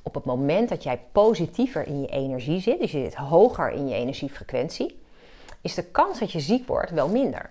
op 0.01 0.13
het 0.13 0.25
moment 0.25 0.69
dat 0.69 0.83
jij 0.83 0.99
positiever 1.11 1.87
in 1.87 2.01
je 2.01 2.07
energie 2.07 2.59
zit, 2.59 2.79
dus 2.79 2.91
je 2.91 3.03
zit 3.03 3.15
hoger 3.15 3.71
in 3.71 3.87
je 3.87 3.95
energiefrequentie, 3.95 5.01
is 5.61 5.73
de 5.73 5.83
kans 5.83 6.19
dat 6.19 6.31
je 6.31 6.39
ziek 6.39 6.67
wordt 6.67 6.91
wel 6.91 7.07
minder. 7.07 7.49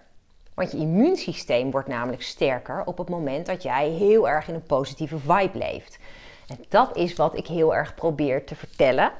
Want 0.54 0.70
je 0.70 0.78
immuunsysteem 0.78 1.70
wordt 1.70 1.88
namelijk 1.88 2.22
sterker 2.22 2.82
op 2.84 2.98
het 2.98 3.08
moment 3.08 3.46
dat 3.46 3.62
jij 3.62 3.88
heel 3.88 4.28
erg 4.28 4.48
in 4.48 4.54
een 4.54 4.62
positieve 4.62 5.18
vibe 5.18 5.58
leeft. 5.58 5.98
En 6.48 6.56
dat 6.68 6.96
is 6.96 7.14
wat 7.14 7.36
ik 7.36 7.46
heel 7.46 7.74
erg 7.74 7.94
probeer 7.94 8.44
te 8.44 8.54
vertellen. 8.54 9.12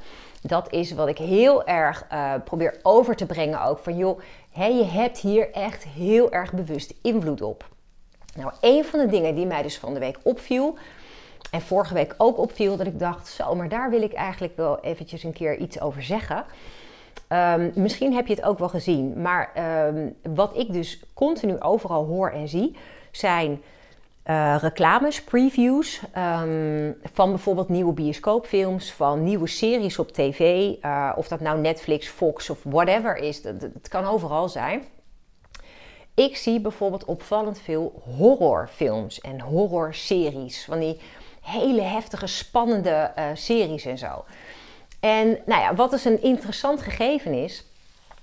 Dat 0.42 0.72
is 0.72 0.92
wat 0.92 1.08
ik 1.08 1.18
heel 1.18 1.66
erg 1.66 2.06
uh, 2.12 2.34
probeer 2.44 2.78
over 2.82 3.16
te 3.16 3.26
brengen 3.26 3.62
ook. 3.62 3.78
Van 3.78 3.96
joh, 3.96 4.20
je 4.66 4.84
hebt 4.84 5.18
hier 5.18 5.50
echt 5.52 5.84
heel 5.84 6.32
erg 6.32 6.52
bewust 6.52 6.94
invloed 7.02 7.42
op. 7.42 7.68
Nou, 8.36 8.52
een 8.60 8.84
van 8.84 9.00
de 9.00 9.06
dingen 9.06 9.34
die 9.34 9.46
mij 9.46 9.62
dus 9.62 9.78
van 9.78 9.94
de 9.94 10.00
week 10.00 10.18
opviel... 10.22 10.78
en 11.50 11.60
vorige 11.60 11.94
week 11.94 12.14
ook 12.18 12.38
opviel, 12.38 12.76
dat 12.76 12.86
ik 12.86 12.98
dacht... 12.98 13.28
zo, 13.28 13.54
maar 13.54 13.68
daar 13.68 13.90
wil 13.90 14.02
ik 14.02 14.12
eigenlijk 14.12 14.56
wel 14.56 14.80
eventjes 14.80 15.22
een 15.22 15.32
keer 15.32 15.56
iets 15.56 15.80
over 15.80 16.02
zeggen... 16.02 16.44
Um, 17.32 17.72
misschien 17.74 18.14
heb 18.14 18.26
je 18.26 18.34
het 18.34 18.44
ook 18.44 18.58
wel 18.58 18.68
gezien, 18.68 19.22
maar 19.22 19.52
um, 19.86 20.16
wat 20.34 20.56
ik 20.56 20.72
dus 20.72 21.02
continu 21.14 21.60
overal 21.60 22.04
hoor 22.04 22.30
en 22.30 22.48
zie, 22.48 22.76
zijn 23.10 23.62
uh, 24.30 24.56
reclames, 24.60 25.24
previews 25.24 26.00
um, 26.16 26.96
van 27.12 27.30
bijvoorbeeld 27.30 27.68
nieuwe 27.68 27.92
bioscoopfilms, 27.92 28.92
van 28.92 29.24
nieuwe 29.24 29.46
series 29.46 29.98
op 29.98 30.12
tv, 30.12 30.72
uh, 30.82 31.12
of 31.16 31.28
dat 31.28 31.40
nou 31.40 31.60
Netflix, 31.60 32.08
Fox 32.08 32.50
of 32.50 32.58
whatever 32.62 33.16
is, 33.16 33.44
het 33.44 33.88
kan 33.88 34.04
overal 34.04 34.48
zijn. 34.48 34.82
Ik 36.14 36.36
zie 36.36 36.60
bijvoorbeeld 36.60 37.04
opvallend 37.04 37.60
veel 37.60 38.02
horrorfilms 38.16 39.20
en 39.20 39.40
horrorseries, 39.40 40.64
van 40.64 40.78
die 40.78 41.00
hele 41.40 41.82
heftige, 41.82 42.26
spannende 42.26 43.12
uh, 43.18 43.24
series 43.34 43.84
en 43.84 43.98
zo. 43.98 44.24
En 45.00 45.38
nou 45.46 45.60
ja, 45.60 45.74
wat 45.74 45.90
dus 45.90 46.04
een 46.04 46.22
interessant 46.22 46.82
gegeven 46.82 47.32
is, 47.32 47.64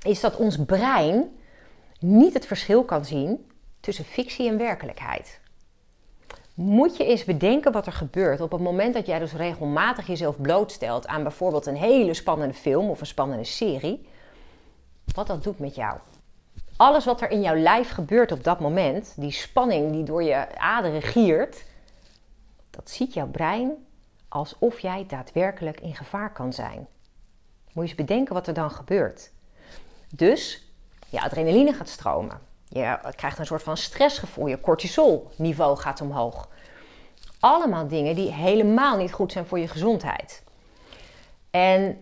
is 0.01 0.19
dat 0.19 0.35
ons 0.35 0.65
brein 0.65 1.37
niet 1.99 2.33
het 2.33 2.45
verschil 2.45 2.83
kan 2.83 3.05
zien 3.05 3.51
tussen 3.79 4.05
fictie 4.05 4.49
en 4.49 4.57
werkelijkheid 4.57 5.43
moet 6.55 6.97
je 6.97 7.05
eens 7.05 7.23
bedenken 7.23 7.71
wat 7.71 7.85
er 7.85 7.91
gebeurt 7.91 8.41
op 8.41 8.51
het 8.51 8.61
moment 8.61 8.93
dat 8.93 9.05
jij 9.05 9.19
dus 9.19 9.33
regelmatig 9.33 10.07
jezelf 10.07 10.41
blootstelt 10.41 11.07
aan 11.07 11.23
bijvoorbeeld 11.23 11.65
een 11.65 11.75
hele 11.75 12.13
spannende 12.13 12.53
film 12.53 12.89
of 12.89 12.99
een 12.99 13.05
spannende 13.05 13.43
serie. 13.43 14.07
Wat 15.13 15.27
dat 15.27 15.43
doet 15.43 15.59
met 15.59 15.75
jou. 15.75 15.97
Alles 16.75 17.05
wat 17.05 17.21
er 17.21 17.29
in 17.29 17.41
jouw 17.41 17.55
lijf 17.55 17.89
gebeurt 17.89 18.31
op 18.31 18.43
dat 18.43 18.59
moment, 18.59 19.13
die 19.17 19.31
spanning 19.31 19.91
die 19.91 20.03
door 20.03 20.23
je 20.23 20.57
aderen 20.57 21.01
giert, 21.01 21.63
dat 22.69 22.89
ziet 22.89 23.13
jouw 23.13 23.27
brein 23.27 23.71
alsof 24.27 24.79
jij 24.79 25.05
daadwerkelijk 25.07 25.79
in 25.79 25.95
gevaar 25.95 26.33
kan 26.33 26.53
zijn. 26.53 26.87
Moet 27.73 27.73
je 27.73 27.81
eens 27.81 27.95
bedenken 27.95 28.33
wat 28.33 28.47
er 28.47 28.53
dan 28.53 28.71
gebeurt. 28.71 29.31
Dus 30.15 30.69
je 31.09 31.21
adrenaline 31.21 31.73
gaat 31.73 31.89
stromen. 31.89 32.39
Je 32.69 32.97
krijgt 33.15 33.39
een 33.39 33.45
soort 33.45 33.63
van 33.63 33.77
stressgevoel. 33.77 34.47
Je 34.47 34.61
cortisolniveau 34.61 35.77
gaat 35.77 36.01
omhoog. 36.01 36.49
Allemaal 37.39 37.87
dingen 37.87 38.15
die 38.15 38.33
helemaal 38.33 38.97
niet 38.97 39.13
goed 39.13 39.31
zijn 39.31 39.45
voor 39.45 39.59
je 39.59 39.67
gezondheid. 39.67 40.43
En 41.51 41.97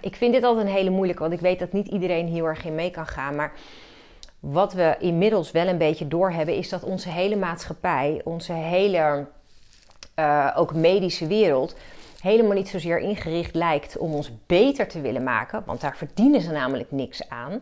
ik 0.00 0.16
vind 0.16 0.32
dit 0.32 0.44
altijd 0.44 0.66
een 0.66 0.72
hele 0.72 0.90
moeilijke, 0.90 1.22
want 1.22 1.34
ik 1.34 1.40
weet 1.40 1.58
dat 1.58 1.72
niet 1.72 1.88
iedereen 1.88 2.28
heel 2.28 2.44
erg 2.44 2.64
in 2.64 2.74
mee 2.74 2.90
kan 2.90 3.06
gaan. 3.06 3.34
Maar 3.34 3.52
wat 4.40 4.72
we 4.72 4.96
inmiddels 4.98 5.50
wel 5.50 5.66
een 5.66 5.78
beetje 5.78 6.08
doorhebben, 6.08 6.54
is 6.54 6.68
dat 6.68 6.82
onze 6.82 7.08
hele 7.08 7.36
maatschappij, 7.36 8.20
onze 8.24 8.52
hele 8.52 9.26
uh, 10.18 10.50
ook 10.56 10.74
medische 10.74 11.26
wereld, 11.26 11.76
helemaal 12.20 12.54
niet 12.54 12.68
zozeer 12.68 12.98
ingericht 12.98 13.54
lijkt 13.54 13.98
om 13.98 14.14
ons 14.14 14.30
beter 14.46 14.88
te 14.88 15.00
willen 15.00 15.22
maken. 15.22 15.62
Want 15.66 15.80
daar 15.80 15.96
verdienen 15.96 16.40
ze 16.40 16.50
namelijk 16.50 16.90
niks 16.90 17.28
aan. 17.28 17.60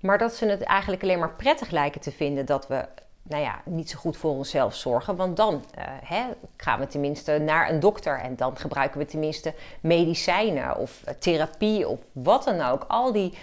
Maar 0.00 0.18
dat 0.18 0.34
ze 0.34 0.46
het 0.46 0.62
eigenlijk 0.62 1.02
alleen 1.02 1.18
maar 1.18 1.34
prettig 1.34 1.70
lijken 1.70 2.00
te 2.00 2.12
vinden 2.12 2.46
dat 2.46 2.66
we 2.66 2.84
nou 3.28 3.42
ja, 3.42 3.60
niet 3.64 3.90
zo 3.90 3.98
goed 3.98 4.16
voor 4.16 4.30
onszelf 4.30 4.74
zorgen. 4.74 5.16
Want 5.16 5.36
dan 5.36 5.54
uh, 5.54 5.84
hè, 6.02 6.24
gaan 6.56 6.80
we 6.80 6.86
tenminste 6.86 7.38
naar 7.38 7.70
een 7.70 7.80
dokter 7.80 8.20
en 8.20 8.36
dan 8.36 8.56
gebruiken 8.56 8.98
we 8.98 9.06
tenminste 9.06 9.54
medicijnen 9.80 10.76
of 10.76 11.02
uh, 11.08 11.14
therapie 11.14 11.88
of 11.88 11.98
wat 12.12 12.44
dan 12.44 12.60
ook. 12.60 12.84
Al 12.88 13.12
die 13.12 13.38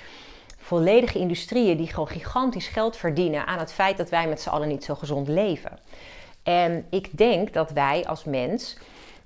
volledige 0.57 1.19
industrieën 1.19 1.77
die 1.77 1.87
gewoon 1.87 2.07
gigantisch 2.07 2.67
geld 2.67 2.97
verdienen 2.97 3.47
aan 3.47 3.59
het 3.59 3.73
feit 3.73 3.97
dat 3.97 4.09
wij 4.09 4.27
met 4.27 4.41
z'n 4.41 4.49
allen 4.49 4.67
niet 4.67 4.83
zo 4.83 4.95
gezond 4.95 5.27
leven. 5.27 5.79
En 6.43 6.85
ik 6.89 7.17
denk 7.17 7.53
dat 7.53 7.71
wij 7.71 8.05
als 8.05 8.23
mens 8.23 8.77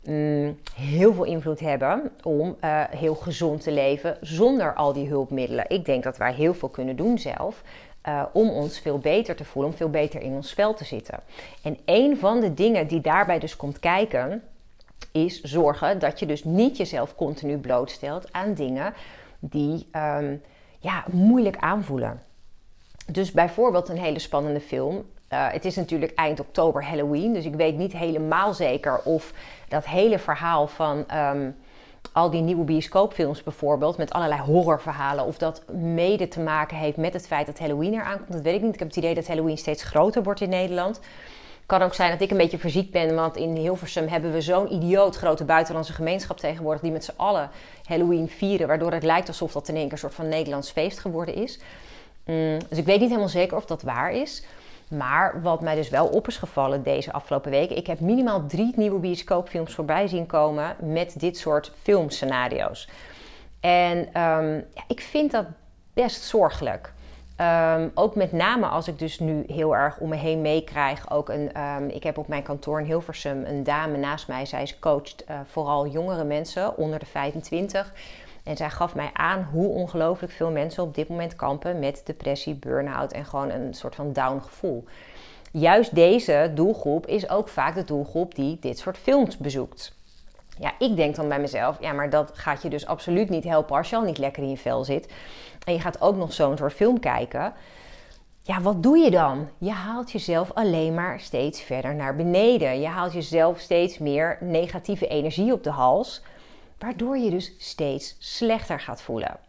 Mm, 0.03 0.57
heel 0.73 1.13
veel 1.13 1.23
invloed 1.23 1.59
hebben 1.59 2.11
om 2.23 2.55
uh, 2.63 2.83
heel 2.89 3.15
gezond 3.15 3.61
te 3.61 3.71
leven 3.71 4.17
zonder 4.21 4.73
al 4.73 4.93
die 4.93 5.07
hulpmiddelen. 5.07 5.65
Ik 5.67 5.85
denk 5.85 6.03
dat 6.03 6.17
wij 6.17 6.33
heel 6.33 6.53
veel 6.53 6.69
kunnen 6.69 6.95
doen 6.95 7.17
zelf. 7.17 7.61
Uh, 8.07 8.23
om 8.33 8.49
ons 8.49 8.79
veel 8.79 8.99
beter 8.99 9.35
te 9.35 9.45
voelen, 9.45 9.71
om 9.71 9.77
veel 9.77 9.89
beter 9.89 10.21
in 10.21 10.31
ons 10.31 10.49
spel 10.49 10.73
te 10.73 10.85
zitten. 10.85 11.19
En 11.63 11.77
een 11.85 12.17
van 12.17 12.39
de 12.39 12.53
dingen 12.53 12.87
die 12.87 13.01
daarbij 13.01 13.39
dus 13.39 13.55
komt 13.55 13.79
kijken, 13.79 14.43
is 15.11 15.41
zorgen 15.41 15.99
dat 15.99 16.19
je 16.19 16.25
dus 16.25 16.43
niet 16.43 16.77
jezelf 16.77 17.15
continu 17.15 17.57
blootstelt 17.57 18.33
aan 18.33 18.53
dingen 18.53 18.93
die 19.39 19.87
um, 19.95 20.41
ja, 20.79 21.03
moeilijk 21.11 21.57
aanvoelen. 21.57 22.21
Dus 23.11 23.31
bijvoorbeeld 23.31 23.89
een 23.89 23.97
hele 23.97 24.19
spannende 24.19 24.59
film 24.59 25.05
uh, 25.33 25.47
het 25.51 25.65
is 25.65 25.75
natuurlijk 25.75 26.13
eind 26.15 26.39
oktober 26.39 26.85
Halloween, 26.85 27.33
dus 27.33 27.45
ik 27.45 27.55
weet 27.55 27.77
niet 27.77 27.93
helemaal 27.93 28.53
zeker 28.53 29.01
of 29.03 29.33
dat 29.67 29.85
hele 29.85 30.19
verhaal 30.19 30.67
van 30.67 31.05
um, 31.13 31.55
al 32.13 32.29
die 32.29 32.41
nieuwe 32.41 32.63
bioscoopfilms 32.63 33.43
bijvoorbeeld, 33.43 33.97
met 33.97 34.11
allerlei 34.11 34.41
horrorverhalen, 34.41 35.25
of 35.25 35.37
dat 35.37 35.63
mede 35.71 36.27
te 36.27 36.39
maken 36.39 36.77
heeft 36.77 36.97
met 36.97 37.13
het 37.13 37.27
feit 37.27 37.45
dat 37.45 37.59
Halloween 37.59 37.93
er 37.93 38.03
aankomt, 38.03 38.31
dat 38.31 38.41
weet 38.41 38.55
ik 38.55 38.61
niet. 38.61 38.73
Ik 38.73 38.79
heb 38.79 38.87
het 38.87 38.97
idee 38.97 39.15
dat 39.15 39.27
Halloween 39.27 39.57
steeds 39.57 39.83
groter 39.83 40.23
wordt 40.23 40.41
in 40.41 40.49
Nederland. 40.49 40.99
Kan 41.65 41.81
ook 41.81 41.93
zijn 41.93 42.11
dat 42.11 42.21
ik 42.21 42.31
een 42.31 42.37
beetje 42.37 42.57
verziekt 42.57 42.91
ben, 42.91 43.15
want 43.15 43.35
in 43.35 43.55
Hilversum 43.55 44.07
hebben 44.07 44.31
we 44.31 44.41
zo'n 44.41 44.73
idioot 44.73 45.15
grote 45.15 45.43
buitenlandse 45.43 45.93
gemeenschap 45.93 46.37
tegenwoordig, 46.37 46.81
die 46.81 46.91
met 46.91 47.03
z'n 47.03 47.13
allen 47.15 47.49
Halloween 47.83 48.29
vieren, 48.29 48.67
waardoor 48.67 48.91
het 48.91 49.03
lijkt 49.03 49.27
alsof 49.27 49.51
dat 49.51 49.67
in 49.67 49.75
één 49.75 49.83
keer 49.83 49.91
een 49.91 49.99
soort 49.99 50.13
van 50.13 50.29
Nederlands 50.29 50.71
feest 50.71 50.99
geworden 50.99 51.35
is. 51.35 51.59
Mm, 52.25 52.57
dus 52.69 52.77
ik 52.77 52.85
weet 52.85 52.99
niet 52.99 53.09
helemaal 53.09 53.29
zeker 53.29 53.57
of 53.57 53.65
dat 53.65 53.81
waar 53.81 54.11
is. 54.11 54.43
Maar 54.89 55.41
wat 55.41 55.61
mij 55.61 55.75
dus 55.75 55.89
wel 55.89 56.07
op 56.07 56.27
is 56.27 56.37
gevallen 56.37 56.83
deze 56.83 57.11
afgelopen 57.11 57.51
weken, 57.51 57.77
ik 57.77 57.87
heb 57.87 57.99
minimaal 57.99 58.45
drie 58.45 58.73
nieuwe 58.75 58.99
bioscoopfilms 58.99 59.73
voorbij 59.73 60.07
zien 60.07 60.25
komen 60.25 60.75
met 60.79 61.19
dit 61.19 61.37
soort 61.37 61.71
filmscenario's. 61.81 62.89
En 63.59 64.13
ehm, 64.13 64.53
ja, 64.53 64.83
ik 64.87 65.01
vind 65.01 65.31
dat 65.31 65.45
best 65.93 66.23
zorgelijk. 66.23 66.93
Ehm, 67.35 67.89
ook 67.93 68.15
met 68.15 68.31
name 68.31 68.65
als 68.65 68.87
ik 68.87 68.99
dus 68.99 69.19
nu 69.19 69.43
heel 69.47 69.75
erg 69.75 69.97
om 69.97 70.09
me 70.09 70.15
heen 70.15 70.41
meekrijg. 70.41 71.11
Ook 71.11 71.29
een, 71.29 71.53
ehm, 71.53 71.87
ik 71.87 72.03
heb 72.03 72.17
op 72.17 72.27
mijn 72.27 72.43
kantoor 72.43 72.79
in 72.79 72.85
Hilversum 72.85 73.45
een 73.45 73.63
dame 73.63 73.97
naast 73.97 74.27
mij. 74.27 74.45
Zij 74.45 74.61
is 74.61 74.79
coacht 74.79 75.23
uh, 75.29 75.39
vooral 75.45 75.87
jongere 75.87 76.23
mensen 76.23 76.77
onder 76.77 76.99
de 76.99 77.05
25. 77.05 77.93
En 78.43 78.57
zij 78.57 78.69
gaf 78.69 78.95
mij 78.95 79.09
aan 79.13 79.47
hoe 79.51 79.67
ongelooflijk 79.67 80.33
veel 80.33 80.51
mensen 80.51 80.83
op 80.83 80.95
dit 80.95 81.09
moment 81.09 81.35
kampen 81.35 81.79
met 81.79 82.01
depressie, 82.05 82.55
burn-out 82.55 83.11
en 83.11 83.25
gewoon 83.25 83.49
een 83.49 83.73
soort 83.73 83.95
van 83.95 84.13
down 84.13 84.39
gevoel. 84.41 84.85
Juist 85.51 85.95
deze 85.95 86.51
doelgroep 86.55 87.05
is 87.07 87.29
ook 87.29 87.47
vaak 87.49 87.75
de 87.75 87.83
doelgroep 87.83 88.35
die 88.35 88.57
dit 88.59 88.79
soort 88.79 88.97
films 88.97 89.37
bezoekt. 89.37 89.97
Ja, 90.59 90.73
ik 90.79 90.95
denk 90.95 91.15
dan 91.15 91.27
bij 91.27 91.39
mezelf, 91.39 91.77
ja, 91.81 91.93
maar 91.93 92.09
dat 92.09 92.31
gaat 92.33 92.61
je 92.61 92.69
dus 92.69 92.85
absoluut 92.85 93.29
niet 93.29 93.43
helpen 93.43 93.77
als 93.77 93.89
je 93.89 93.95
al 93.95 94.01
niet 94.01 94.17
lekker 94.17 94.43
in 94.43 94.49
je 94.49 94.57
vel 94.57 94.83
zit. 94.83 95.13
En 95.65 95.73
je 95.73 95.79
gaat 95.79 96.01
ook 96.01 96.15
nog 96.15 96.33
zo'n 96.33 96.57
soort 96.57 96.73
film 96.73 96.99
kijken. 96.99 97.53
Ja, 98.41 98.61
wat 98.61 98.83
doe 98.83 98.97
je 98.97 99.11
dan? 99.11 99.47
Je 99.57 99.71
haalt 99.71 100.11
jezelf 100.11 100.51
alleen 100.53 100.93
maar 100.93 101.19
steeds 101.19 101.61
verder 101.61 101.95
naar 101.95 102.15
beneden. 102.15 102.79
Je 102.79 102.87
haalt 102.87 103.13
jezelf 103.13 103.59
steeds 103.59 103.97
meer 103.97 104.37
negatieve 104.41 105.07
energie 105.07 105.53
op 105.53 105.63
de 105.63 105.69
hals 105.69 106.21
waardoor 106.79 107.17
je 107.17 107.29
dus 107.29 107.53
steeds 107.57 108.15
slechter 108.19 108.79
gaat 108.79 109.01
voelen. 109.01 109.39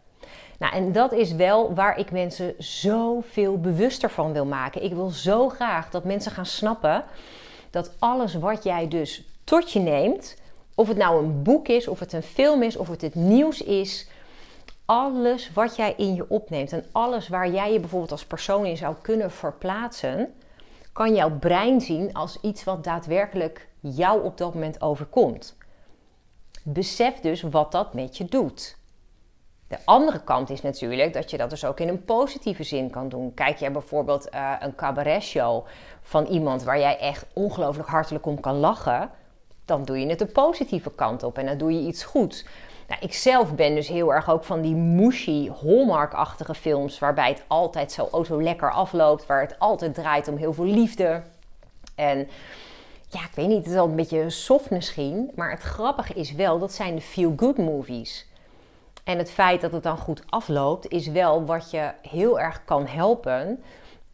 Nou, 0.59 0.73
en 0.73 0.91
dat 0.91 1.11
is 1.11 1.31
wel 1.31 1.73
waar 1.73 1.97
ik 1.97 2.11
mensen 2.11 2.53
zoveel 2.57 3.59
bewuster 3.59 4.09
van 4.09 4.33
wil 4.33 4.45
maken. 4.45 4.83
Ik 4.83 4.93
wil 4.93 5.09
zo 5.09 5.49
graag 5.49 5.89
dat 5.89 6.03
mensen 6.03 6.31
gaan 6.31 6.45
snappen 6.45 7.03
dat 7.69 7.91
alles 7.99 8.33
wat 8.33 8.63
jij 8.63 8.87
dus 8.87 9.23
tot 9.43 9.71
je 9.71 9.79
neemt, 9.79 10.37
of 10.75 10.87
het 10.87 10.97
nou 10.97 11.23
een 11.23 11.43
boek 11.43 11.67
is, 11.67 11.87
of 11.87 11.99
het 11.99 12.13
een 12.13 12.23
film 12.23 12.63
is, 12.63 12.77
of 12.77 12.87
het 12.87 13.01
het 13.01 13.15
nieuws 13.15 13.61
is, 13.61 14.07
alles 14.85 15.51
wat 15.53 15.75
jij 15.75 15.93
in 15.97 16.15
je 16.15 16.29
opneemt 16.29 16.71
en 16.71 16.85
alles 16.91 17.27
waar 17.27 17.51
jij 17.51 17.73
je 17.73 17.79
bijvoorbeeld 17.79 18.11
als 18.11 18.25
persoon 18.25 18.65
in 18.65 18.77
zou 18.77 18.95
kunnen 19.01 19.31
verplaatsen, 19.31 20.33
kan 20.93 21.15
jouw 21.15 21.37
brein 21.39 21.81
zien 21.81 22.13
als 22.13 22.37
iets 22.41 22.63
wat 22.63 22.83
daadwerkelijk 22.83 23.67
jou 23.79 24.23
op 24.23 24.37
dat 24.37 24.53
moment 24.53 24.81
overkomt. 24.81 25.55
Besef 26.63 27.19
dus 27.19 27.41
wat 27.41 27.71
dat 27.71 27.93
met 27.93 28.17
je 28.17 28.25
doet. 28.25 28.79
De 29.67 29.77
andere 29.85 30.23
kant 30.23 30.49
is 30.49 30.61
natuurlijk 30.61 31.13
dat 31.13 31.29
je 31.29 31.37
dat 31.37 31.49
dus 31.49 31.65
ook 31.65 31.79
in 31.79 31.87
een 31.87 32.05
positieve 32.05 32.63
zin 32.63 32.89
kan 32.89 33.09
doen. 33.09 33.33
Kijk 33.33 33.57
jij 33.57 33.71
bijvoorbeeld 33.71 34.33
uh, 34.33 34.53
een 34.59 34.75
cabaretshow 34.75 35.65
van 36.01 36.25
iemand 36.25 36.63
waar 36.63 36.79
jij 36.79 36.97
echt 36.97 37.25
ongelooflijk 37.33 37.89
hartelijk 37.89 38.25
om 38.25 38.39
kan 38.39 38.55
lachen, 38.55 39.09
dan 39.65 39.83
doe 39.83 39.99
je 39.99 40.07
het 40.07 40.19
de 40.19 40.25
positieve 40.25 40.91
kant 40.91 41.23
op 41.23 41.37
en 41.37 41.45
dan 41.45 41.57
doe 41.57 41.71
je 41.73 41.87
iets 41.87 42.03
goeds. 42.03 42.45
Nou, 42.87 43.01
ik 43.01 43.13
zelf 43.13 43.55
ben 43.55 43.75
dus 43.75 43.87
heel 43.87 44.13
erg 44.13 44.29
ook 44.29 44.43
van 44.43 44.61
die 44.61 44.75
mushy, 44.75 45.49
Hallmark-achtige 45.61 46.55
films 46.55 46.99
waarbij 46.99 47.29
het 47.29 47.43
altijd 47.47 47.91
zo, 47.91 48.07
oh, 48.11 48.25
zo 48.25 48.41
lekker 48.41 48.71
afloopt, 48.71 49.25
waar 49.25 49.41
het 49.41 49.59
altijd 49.59 49.93
draait 49.93 50.27
om 50.27 50.37
heel 50.37 50.53
veel 50.53 50.65
liefde. 50.65 51.21
En 51.95 52.27
ja, 53.11 53.19
ik 53.19 53.35
weet 53.35 53.47
niet, 53.47 53.57
het 53.57 53.73
is 53.73 53.79
al 53.79 53.87
een 53.87 53.95
beetje 53.95 54.29
soft 54.29 54.69
misschien. 54.69 55.31
Maar 55.35 55.51
het 55.51 55.61
grappige 55.61 56.13
is 56.13 56.31
wel, 56.33 56.59
dat 56.59 56.73
zijn 56.73 56.95
de 56.95 57.01
feel-good 57.01 57.57
movies. 57.57 58.29
En 59.03 59.17
het 59.17 59.31
feit 59.31 59.61
dat 59.61 59.71
het 59.71 59.83
dan 59.83 59.97
goed 59.97 60.23
afloopt, 60.29 60.87
is 60.87 61.07
wel 61.07 61.45
wat 61.45 61.71
je 61.71 61.91
heel 62.01 62.39
erg 62.39 62.63
kan 62.65 62.87
helpen. 62.87 63.63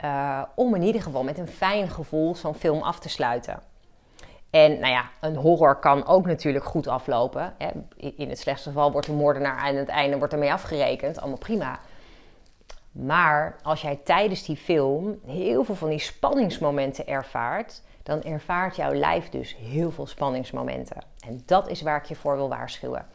Uh, 0.04 0.42
om 0.56 0.76
in 0.76 0.84
ieder 0.84 1.02
geval 1.02 1.24
met 1.24 1.38
een 1.38 1.48
fijn 1.48 1.90
gevoel 1.90 2.36
zo'n 2.36 2.56
film 2.56 2.82
af 2.82 3.00
te 3.00 3.10
sluiten. 3.10 3.60
En 4.50 4.80
nou 4.80 4.94
ja, 4.94 5.10
een 5.22 5.36
horror 5.36 5.80
kan 5.80 6.06
ook 6.06 6.26
natuurlijk 6.26 6.66
goed 6.66 6.88
aflopen. 6.88 7.54
In 7.98 8.30
het 8.30 8.40
slechtste 8.40 8.70
geval 8.70 8.92
wordt 8.92 9.08
de 9.08 9.14
moordenaar 9.14 9.58
aan 9.58 9.76
het 9.76 9.88
einde 9.88 10.18
wordt 10.18 10.34
ermee 10.34 10.52
afgerekend. 10.52 11.20
Allemaal 11.20 11.38
prima. 11.38 11.80
Maar 12.92 13.56
als 13.64 13.82
jij 13.82 14.00
tijdens 14.04 14.46
die 14.46 14.58
film 14.58 15.20
heel 15.26 15.64
veel 15.64 15.76
van 15.76 15.90
die 15.90 16.00
spanningsmomenten 16.00 17.08
ervaart, 17.08 17.82
dan 18.08 18.24
ervaart 18.24 18.76
jouw 18.76 18.94
lijf 18.94 19.30
dus 19.30 19.56
heel 19.56 19.92
veel 19.92 20.08
spanningsmomenten. 20.08 20.98
En 21.28 21.42
dat 21.46 21.70
is 21.70 21.82
waar 21.82 21.98
ik 21.98 22.06
je 22.06 22.16
voor 22.16 22.36
wil 22.36 22.50
waarschuwen. 22.50 23.06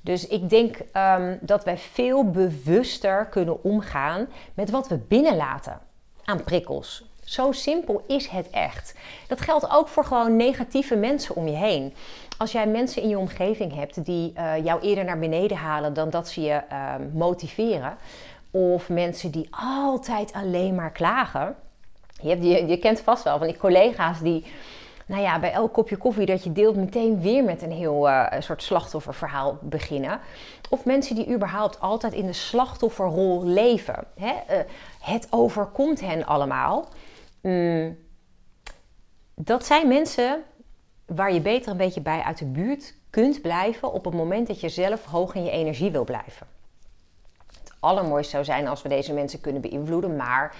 Dus 0.00 0.26
ik 0.26 0.50
denk 0.50 0.76
um, 0.96 1.38
dat 1.40 1.64
wij 1.64 1.78
veel 1.78 2.30
bewuster 2.30 3.26
kunnen 3.26 3.64
omgaan 3.64 4.26
met 4.54 4.70
wat 4.70 4.88
we 4.88 4.96
binnenlaten 4.96 5.80
aan 6.24 6.44
prikkels. 6.44 7.04
Zo 7.24 7.52
simpel 7.52 8.04
is 8.06 8.26
het 8.26 8.50
echt. 8.50 8.94
Dat 9.28 9.40
geldt 9.40 9.70
ook 9.70 9.88
voor 9.88 10.04
gewoon 10.04 10.36
negatieve 10.36 10.96
mensen 10.96 11.36
om 11.36 11.48
je 11.48 11.56
heen. 11.56 11.94
Als 12.38 12.52
jij 12.52 12.66
mensen 12.66 13.02
in 13.02 13.08
je 13.08 13.18
omgeving 13.18 13.74
hebt 13.74 14.04
die 14.04 14.32
uh, 14.36 14.64
jou 14.64 14.80
eerder 14.80 15.04
naar 15.04 15.18
beneden 15.18 15.56
halen 15.56 15.94
dan 15.94 16.10
dat 16.10 16.28
ze 16.28 16.40
je 16.40 16.62
uh, 16.72 16.94
motiveren, 17.12 17.96
of 18.50 18.88
mensen 18.88 19.30
die 19.30 19.48
altijd 19.50 20.32
alleen 20.32 20.74
maar 20.74 20.92
klagen, 20.92 21.56
je, 22.22 22.66
je, 22.66 22.78
kent 22.78 23.00
vast 23.00 23.24
wel 23.24 23.38
van 23.38 23.46
die 23.46 23.56
collega's 23.56 24.20
die, 24.20 24.44
nou 25.06 25.22
ja, 25.22 25.38
bij 25.38 25.52
elk 25.52 25.72
kopje 25.72 25.96
koffie 25.96 26.26
dat 26.26 26.44
je 26.44 26.52
deelt, 26.52 26.76
meteen 26.76 27.20
weer 27.20 27.44
met 27.44 27.62
een 27.62 27.72
heel 27.72 28.08
uh, 28.08 28.26
soort 28.38 28.62
slachtofferverhaal 28.62 29.58
beginnen. 29.62 30.20
Of 30.70 30.84
mensen 30.84 31.14
die 31.14 31.34
überhaupt 31.34 31.80
altijd 31.80 32.12
in 32.12 32.26
de 32.26 32.32
slachtofferrol 32.32 33.44
leven. 33.44 34.04
Hè? 34.14 34.32
Uh, 34.32 34.60
het 35.00 35.26
overkomt 35.30 36.00
hen 36.00 36.26
allemaal. 36.26 36.88
Mm, 37.40 37.96
dat 39.34 39.66
zijn 39.66 39.88
mensen 39.88 40.42
waar 41.06 41.32
je 41.32 41.40
beter 41.40 41.70
een 41.70 41.76
beetje 41.76 42.00
bij 42.00 42.22
uit 42.22 42.38
de 42.38 42.44
buurt 42.44 42.94
kunt 43.10 43.42
blijven 43.42 43.92
op 43.92 44.04
het 44.04 44.14
moment 44.14 44.46
dat 44.46 44.60
je 44.60 44.68
zelf 44.68 45.04
hoog 45.04 45.34
in 45.34 45.44
je 45.44 45.50
energie 45.50 45.90
wil 45.90 46.04
blijven. 46.04 46.46
Het 47.46 47.72
allermooiste 47.80 48.30
zou 48.30 48.44
zijn 48.44 48.66
als 48.66 48.82
we 48.82 48.88
deze 48.88 49.12
mensen 49.12 49.40
kunnen 49.40 49.62
beïnvloeden, 49.62 50.16
maar 50.16 50.54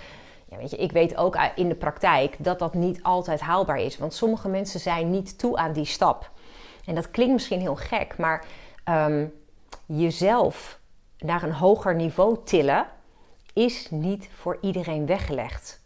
ja, 0.48 0.56
weet 0.56 0.70
je, 0.70 0.76
ik 0.76 0.92
weet 0.92 1.16
ook 1.16 1.36
in 1.54 1.68
de 1.68 1.74
praktijk 1.74 2.36
dat 2.38 2.58
dat 2.58 2.74
niet 2.74 3.02
altijd 3.02 3.40
haalbaar 3.40 3.78
is. 3.78 3.98
Want 3.98 4.14
sommige 4.14 4.48
mensen 4.48 4.80
zijn 4.80 5.10
niet 5.10 5.38
toe 5.38 5.56
aan 5.56 5.72
die 5.72 5.84
stap. 5.84 6.30
En 6.84 6.94
dat 6.94 7.10
klinkt 7.10 7.32
misschien 7.32 7.60
heel 7.60 7.76
gek, 7.76 8.18
maar 8.18 8.44
um, 8.88 9.32
jezelf 9.86 10.78
naar 11.18 11.42
een 11.42 11.52
hoger 11.52 11.94
niveau 11.94 12.36
tillen 12.44 12.86
is 13.52 13.90
niet 13.90 14.28
voor 14.34 14.58
iedereen 14.60 15.06
weggelegd. 15.06 15.80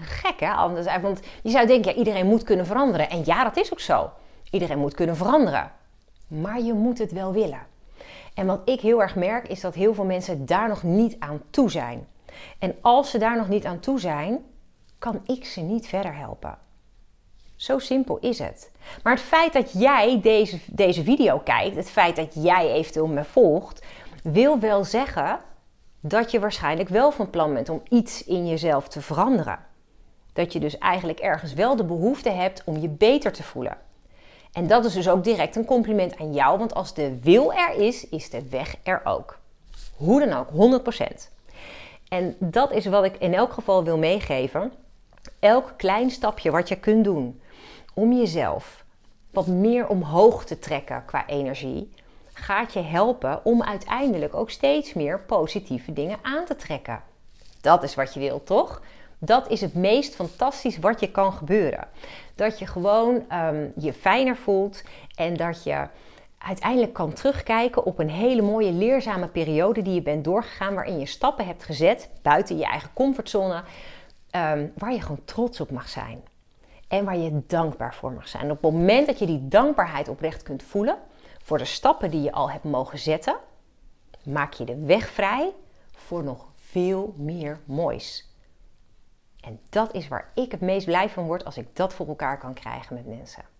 Gek 0.00 0.40
hè? 0.40 0.50
Anders, 0.50 1.00
want 1.00 1.20
je 1.42 1.50
zou 1.50 1.66
denken, 1.66 1.92
ja, 1.92 1.98
iedereen 1.98 2.26
moet 2.26 2.42
kunnen 2.42 2.66
veranderen. 2.66 3.10
En 3.10 3.22
ja, 3.24 3.44
dat 3.44 3.56
is 3.56 3.72
ook 3.72 3.80
zo. 3.80 4.10
Iedereen 4.50 4.78
moet 4.78 4.94
kunnen 4.94 5.16
veranderen. 5.16 5.72
Maar 6.26 6.60
je 6.60 6.72
moet 6.72 6.98
het 6.98 7.12
wel 7.12 7.32
willen. 7.32 7.66
En 8.34 8.46
wat 8.46 8.60
ik 8.64 8.80
heel 8.80 9.02
erg 9.02 9.14
merk, 9.14 9.48
is 9.48 9.60
dat 9.60 9.74
heel 9.74 9.94
veel 9.94 10.04
mensen 10.04 10.46
daar 10.46 10.68
nog 10.68 10.82
niet 10.82 11.16
aan 11.18 11.42
toe 11.50 11.70
zijn. 11.70 12.06
En 12.58 12.74
als 12.80 13.10
ze 13.10 13.18
daar 13.18 13.36
nog 13.36 13.48
niet 13.48 13.64
aan 13.64 13.80
toe 13.80 14.00
zijn, 14.00 14.44
kan 14.98 15.20
ik 15.26 15.44
ze 15.44 15.60
niet 15.60 15.86
verder 15.86 16.14
helpen. 16.14 16.58
Zo 17.56 17.78
simpel 17.78 18.18
is 18.18 18.38
het. 18.38 18.70
Maar 19.02 19.12
het 19.12 19.22
feit 19.22 19.52
dat 19.52 19.72
jij 19.72 20.20
deze, 20.20 20.58
deze 20.66 21.04
video 21.04 21.38
kijkt, 21.38 21.76
het 21.76 21.90
feit 21.90 22.16
dat 22.16 22.34
jij 22.34 22.72
eventueel 22.72 23.06
me 23.06 23.24
volgt, 23.24 23.84
wil 24.22 24.58
wel 24.58 24.84
zeggen 24.84 25.38
dat 26.00 26.30
je 26.30 26.40
waarschijnlijk 26.40 26.88
wel 26.88 27.12
van 27.12 27.30
plan 27.30 27.54
bent 27.54 27.68
om 27.68 27.82
iets 27.88 28.24
in 28.24 28.46
jezelf 28.46 28.88
te 28.88 29.00
veranderen. 29.00 29.58
Dat 30.32 30.52
je 30.52 30.60
dus 30.60 30.78
eigenlijk 30.78 31.18
ergens 31.20 31.52
wel 31.52 31.76
de 31.76 31.84
behoefte 31.84 32.30
hebt 32.30 32.62
om 32.64 32.76
je 32.76 32.88
beter 32.88 33.32
te 33.32 33.42
voelen. 33.42 33.76
En 34.52 34.66
dat 34.66 34.84
is 34.84 34.92
dus 34.92 35.08
ook 35.08 35.24
direct 35.24 35.56
een 35.56 35.64
compliment 35.64 36.18
aan 36.18 36.32
jou, 36.34 36.58
want 36.58 36.74
als 36.74 36.94
de 36.94 37.18
wil 37.20 37.52
er 37.52 37.74
is, 37.74 38.08
is 38.08 38.30
de 38.30 38.48
weg 38.48 38.76
er 38.82 39.00
ook. 39.04 39.38
Hoe 39.96 40.26
dan 40.26 40.38
ook, 40.38 40.80
100%. 40.80 41.30
En 42.12 42.36
dat 42.38 42.72
is 42.72 42.86
wat 42.86 43.04
ik 43.04 43.16
in 43.16 43.34
elk 43.34 43.52
geval 43.52 43.84
wil 43.84 43.98
meegeven. 43.98 44.72
Elk 45.38 45.72
klein 45.76 46.10
stapje 46.10 46.50
wat 46.50 46.68
je 46.68 46.76
kunt 46.76 47.04
doen 47.04 47.40
om 47.94 48.12
jezelf 48.12 48.84
wat 49.30 49.46
meer 49.46 49.86
omhoog 49.86 50.44
te 50.44 50.58
trekken 50.58 51.04
qua 51.04 51.26
energie, 51.26 51.92
gaat 52.32 52.72
je 52.72 52.80
helpen 52.80 53.44
om 53.44 53.62
uiteindelijk 53.62 54.34
ook 54.34 54.50
steeds 54.50 54.92
meer 54.92 55.20
positieve 55.20 55.92
dingen 55.92 56.18
aan 56.22 56.44
te 56.44 56.56
trekken. 56.56 57.02
Dat 57.60 57.82
is 57.82 57.94
wat 57.94 58.14
je 58.14 58.20
wilt, 58.20 58.46
toch? 58.46 58.82
Dat 59.18 59.48
is 59.48 59.60
het 59.60 59.74
meest 59.74 60.14
fantastisch 60.14 60.78
wat 60.78 61.00
je 61.00 61.10
kan 61.10 61.32
gebeuren. 61.32 61.88
Dat 62.34 62.58
je 62.58 62.66
gewoon 62.66 63.24
um, 63.32 63.72
je 63.76 63.92
fijner 63.92 64.36
voelt 64.36 64.82
en 65.14 65.36
dat 65.36 65.64
je 65.64 65.86
uiteindelijk 66.44 66.92
kan 66.92 67.12
terugkijken 67.12 67.84
op 67.84 67.98
een 67.98 68.10
hele 68.10 68.42
mooie 68.42 68.72
leerzame 68.72 69.28
periode 69.28 69.82
die 69.82 69.94
je 69.94 70.02
bent 70.02 70.24
doorgegaan, 70.24 70.74
waarin 70.74 70.98
je 70.98 71.06
stappen 71.06 71.46
hebt 71.46 71.64
gezet 71.64 72.10
buiten 72.22 72.58
je 72.58 72.64
eigen 72.64 72.90
comfortzone, 72.92 73.62
ehm, 74.30 74.68
waar 74.74 74.92
je 74.92 75.00
gewoon 75.00 75.24
trots 75.24 75.60
op 75.60 75.70
mag 75.70 75.88
zijn. 75.88 76.22
En 76.88 77.04
waar 77.04 77.16
je 77.16 77.42
dankbaar 77.46 77.94
voor 77.94 78.12
mag 78.12 78.28
zijn. 78.28 78.50
op 78.50 78.62
het 78.62 78.72
moment 78.72 79.06
dat 79.06 79.18
je 79.18 79.26
die 79.26 79.48
dankbaarheid 79.48 80.08
oprecht 80.08 80.42
kunt 80.42 80.62
voelen 80.62 80.98
voor 81.42 81.58
de 81.58 81.64
stappen 81.64 82.10
die 82.10 82.22
je 82.22 82.32
al 82.32 82.50
hebt 82.50 82.64
mogen 82.64 82.98
zetten, 82.98 83.36
maak 84.24 84.52
je 84.52 84.64
de 84.64 84.76
weg 84.76 85.08
vrij 85.08 85.52
voor 85.92 86.22
nog 86.22 86.46
veel 86.54 87.14
meer 87.16 87.60
moois. 87.64 88.30
En 89.40 89.60
dat 89.68 89.94
is 89.94 90.08
waar 90.08 90.30
ik 90.34 90.50
het 90.50 90.60
meest 90.60 90.86
blij 90.86 91.08
van 91.08 91.24
word 91.24 91.44
als 91.44 91.56
ik 91.56 91.76
dat 91.76 91.94
voor 91.94 92.08
elkaar 92.08 92.38
kan 92.38 92.54
krijgen 92.54 92.94
met 92.94 93.06
mensen. 93.06 93.51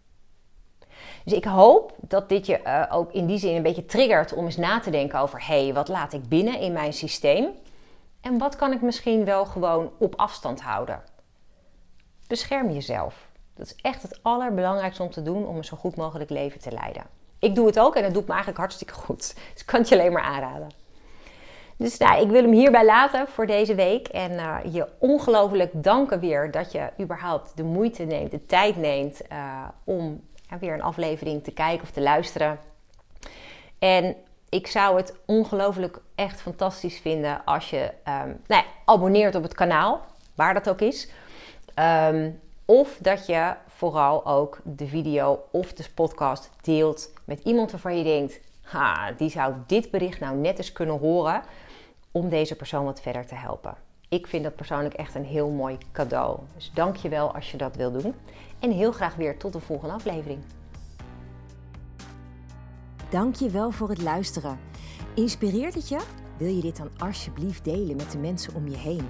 Dus 1.25 1.33
ik 1.33 1.45
hoop 1.45 1.95
dat 2.01 2.29
dit 2.29 2.47
je 2.47 2.61
uh, 2.67 2.85
ook 2.91 3.13
in 3.13 3.27
die 3.27 3.39
zin 3.39 3.57
een 3.57 3.63
beetje 3.63 3.85
triggert 3.85 4.33
om 4.33 4.45
eens 4.45 4.57
na 4.57 4.81
te 4.81 4.91
denken 4.91 5.19
over: 5.19 5.47
hé, 5.47 5.63
hey, 5.63 5.75
wat 5.75 5.89
laat 5.89 6.13
ik 6.13 6.29
binnen 6.29 6.59
in 6.59 6.73
mijn 6.73 6.93
systeem? 6.93 7.49
En 8.21 8.39
wat 8.39 8.57
kan 8.57 8.73
ik 8.73 8.83
misschien 8.83 9.25
wel 9.25 9.45
gewoon 9.45 9.91
op 9.99 10.15
afstand 10.17 10.61
houden? 10.61 11.03
Bescherm 12.27 12.71
jezelf. 12.71 13.31
Dat 13.55 13.67
is 13.67 13.77
echt 13.77 14.03
het 14.03 14.19
allerbelangrijkste 14.23 15.03
om 15.03 15.11
te 15.11 15.23
doen 15.23 15.47
om 15.47 15.57
een 15.57 15.65
zo 15.65 15.77
goed 15.77 15.97
mogelijk 15.97 16.31
leven 16.31 16.61
te 16.61 16.71
leiden. 16.71 17.07
Ik 17.39 17.55
doe 17.55 17.67
het 17.67 17.79
ook 17.79 17.97
en 17.97 18.05
het 18.05 18.15
doet 18.15 18.25
me 18.27 18.31
eigenlijk 18.31 18.59
hartstikke 18.59 18.95
goed. 18.95 19.35
Dus 19.53 19.61
ik 19.61 19.67
kan 19.67 19.81
het 19.81 19.89
je 19.89 19.95
alleen 19.95 20.13
maar 20.13 20.23
aanraden. 20.23 20.69
Dus 21.77 21.99
nou, 21.99 22.23
ik 22.23 22.31
wil 22.31 22.43
hem 22.43 22.53
hierbij 22.53 22.85
laten 22.85 23.29
voor 23.29 23.47
deze 23.47 23.75
week. 23.75 24.09
En 24.09 24.33
uh, 24.33 24.57
je 24.71 24.89
ongelooflijk 24.99 25.71
danken 25.75 26.21
weer 26.21 26.51
dat 26.51 26.73
je 26.73 26.89
überhaupt 27.01 27.57
de 27.57 27.63
moeite 27.63 28.03
neemt, 28.03 28.31
de 28.31 28.47
tijd 28.47 28.77
neemt 28.77 29.21
uh, 29.33 29.69
om 29.85 30.21
weer 30.59 30.75
een 30.75 30.83
aflevering 30.83 31.45
te 31.45 31.53
kijken 31.53 31.83
of 31.83 31.91
te 31.91 32.01
luisteren. 32.01 32.59
En 33.79 34.17
ik 34.49 34.67
zou 34.67 34.97
het 34.97 35.15
ongelooflijk 35.27 36.01
echt 36.15 36.41
fantastisch 36.41 36.99
vinden 36.99 37.45
als 37.45 37.71
je 37.71 37.83
um, 37.85 38.41
nou 38.47 38.63
ja, 38.63 38.65
abonneert 38.85 39.35
op 39.35 39.43
het 39.43 39.55
kanaal, 39.55 40.05
waar 40.35 40.55
dat 40.55 40.69
ook 40.69 40.81
is. 40.81 41.09
Um, 41.75 42.41
of 42.65 42.99
dat 43.01 43.27
je 43.27 43.55
vooral 43.67 44.27
ook 44.27 44.61
de 44.65 44.87
video 44.87 45.45
of 45.51 45.73
de 45.73 45.85
podcast 45.95 46.51
deelt 46.61 47.13
met 47.25 47.41
iemand 47.41 47.71
waarvan 47.71 47.97
je 47.97 48.05
denkt: 48.05 48.41
ha, 48.63 49.13
die 49.13 49.31
zou 49.31 49.55
dit 49.67 49.91
bericht 49.91 50.21
nou 50.21 50.37
net 50.37 50.59
eens 50.59 50.73
kunnen 50.73 50.99
horen 50.99 51.43
om 52.11 52.29
deze 52.29 52.57
persoon 52.57 52.85
wat 52.85 53.01
verder 53.01 53.27
te 53.27 53.35
helpen. 53.35 53.77
Ik 54.13 54.27
vind 54.27 54.45
dat 54.45 54.57
persoonlijk 54.57 54.95
echt 54.95 55.15
een 55.15 55.25
heel 55.25 55.51
mooi 55.51 55.79
cadeau. 55.93 56.39
Dus 56.55 56.71
dank 56.75 56.97
je 56.97 57.09
wel 57.09 57.35
als 57.35 57.51
je 57.51 57.57
dat 57.57 57.77
wil 57.77 57.93
doen. 57.93 58.15
En 58.59 58.71
heel 58.71 58.93
graag 58.93 59.15
weer 59.15 59.39
tot 59.39 59.53
de 59.53 59.61
volgende 59.61 59.95
aflevering. 59.95 60.39
Dank 63.11 63.35
je 63.35 63.51
wel 63.51 63.71
voor 63.71 63.89
het 63.89 64.03
luisteren. 64.03 64.59
Inspireert 65.15 65.75
het 65.75 65.89
je? 65.89 66.01
Wil 66.37 66.55
je 66.55 66.61
dit 66.61 66.77
dan 66.77 66.91
alsjeblieft 66.99 67.65
delen 67.65 67.97
met 67.97 68.11
de 68.11 68.19
mensen 68.19 68.55
om 68.55 68.69
je 68.69 68.77
heen? 68.77 69.09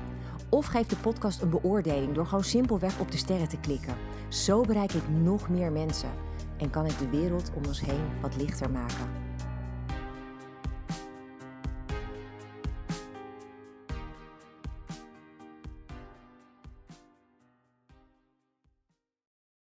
Of 0.48 0.66
geef 0.66 0.86
de 0.86 0.96
podcast 0.96 1.40
een 1.40 1.50
beoordeling 1.50 2.14
door 2.14 2.26
gewoon 2.26 2.44
simpelweg 2.44 2.98
op 2.98 3.10
de 3.10 3.16
sterren 3.16 3.48
te 3.48 3.60
klikken. 3.60 3.96
Zo 4.28 4.60
bereik 4.60 4.92
ik 4.92 5.08
nog 5.08 5.48
meer 5.48 5.72
mensen 5.72 6.10
en 6.56 6.70
kan 6.70 6.86
ik 6.86 6.98
de 6.98 7.08
wereld 7.08 7.50
om 7.54 7.64
ons 7.66 7.80
heen 7.80 8.20
wat 8.20 8.36
lichter 8.36 8.70
maken. 8.70 9.21